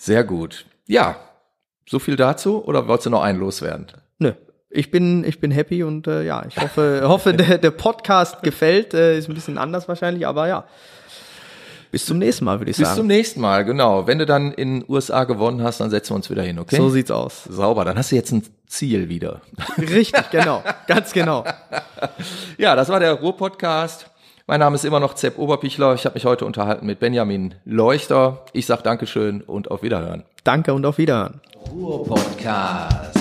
[0.00, 0.64] Sehr gut.
[0.86, 1.16] Ja,
[1.86, 3.88] so viel dazu oder wolltest du noch einen loswerden?
[4.18, 4.32] Nö.
[4.70, 8.94] Ich bin, ich bin happy und äh, ja, ich hoffe, hoffe der, der Podcast gefällt.
[8.94, 10.64] Äh, ist ein bisschen anders wahrscheinlich, aber ja.
[11.90, 12.94] Bis zum nächsten Mal, würde ich Bis sagen.
[12.94, 14.06] Bis zum nächsten Mal, genau.
[14.06, 16.76] Wenn du dann in USA gewonnen hast, dann setzen wir uns wieder hin, okay?
[16.76, 17.44] So sieht's aus.
[17.44, 19.42] Sauber, dann hast du jetzt ein Ziel wieder.
[19.76, 20.64] Richtig, genau.
[20.86, 21.44] Ganz genau.
[22.56, 24.09] ja, das war der Ruhr-Podcast.
[24.50, 25.94] Mein Name ist immer noch Zepp Oberpichler.
[25.94, 28.44] Ich habe mich heute unterhalten mit Benjamin Leuchter.
[28.52, 30.24] Ich sage Dankeschön und auf Wiederhören.
[30.42, 31.40] Danke und auf Wiederhören.
[31.70, 33.19] Ruhr Podcast.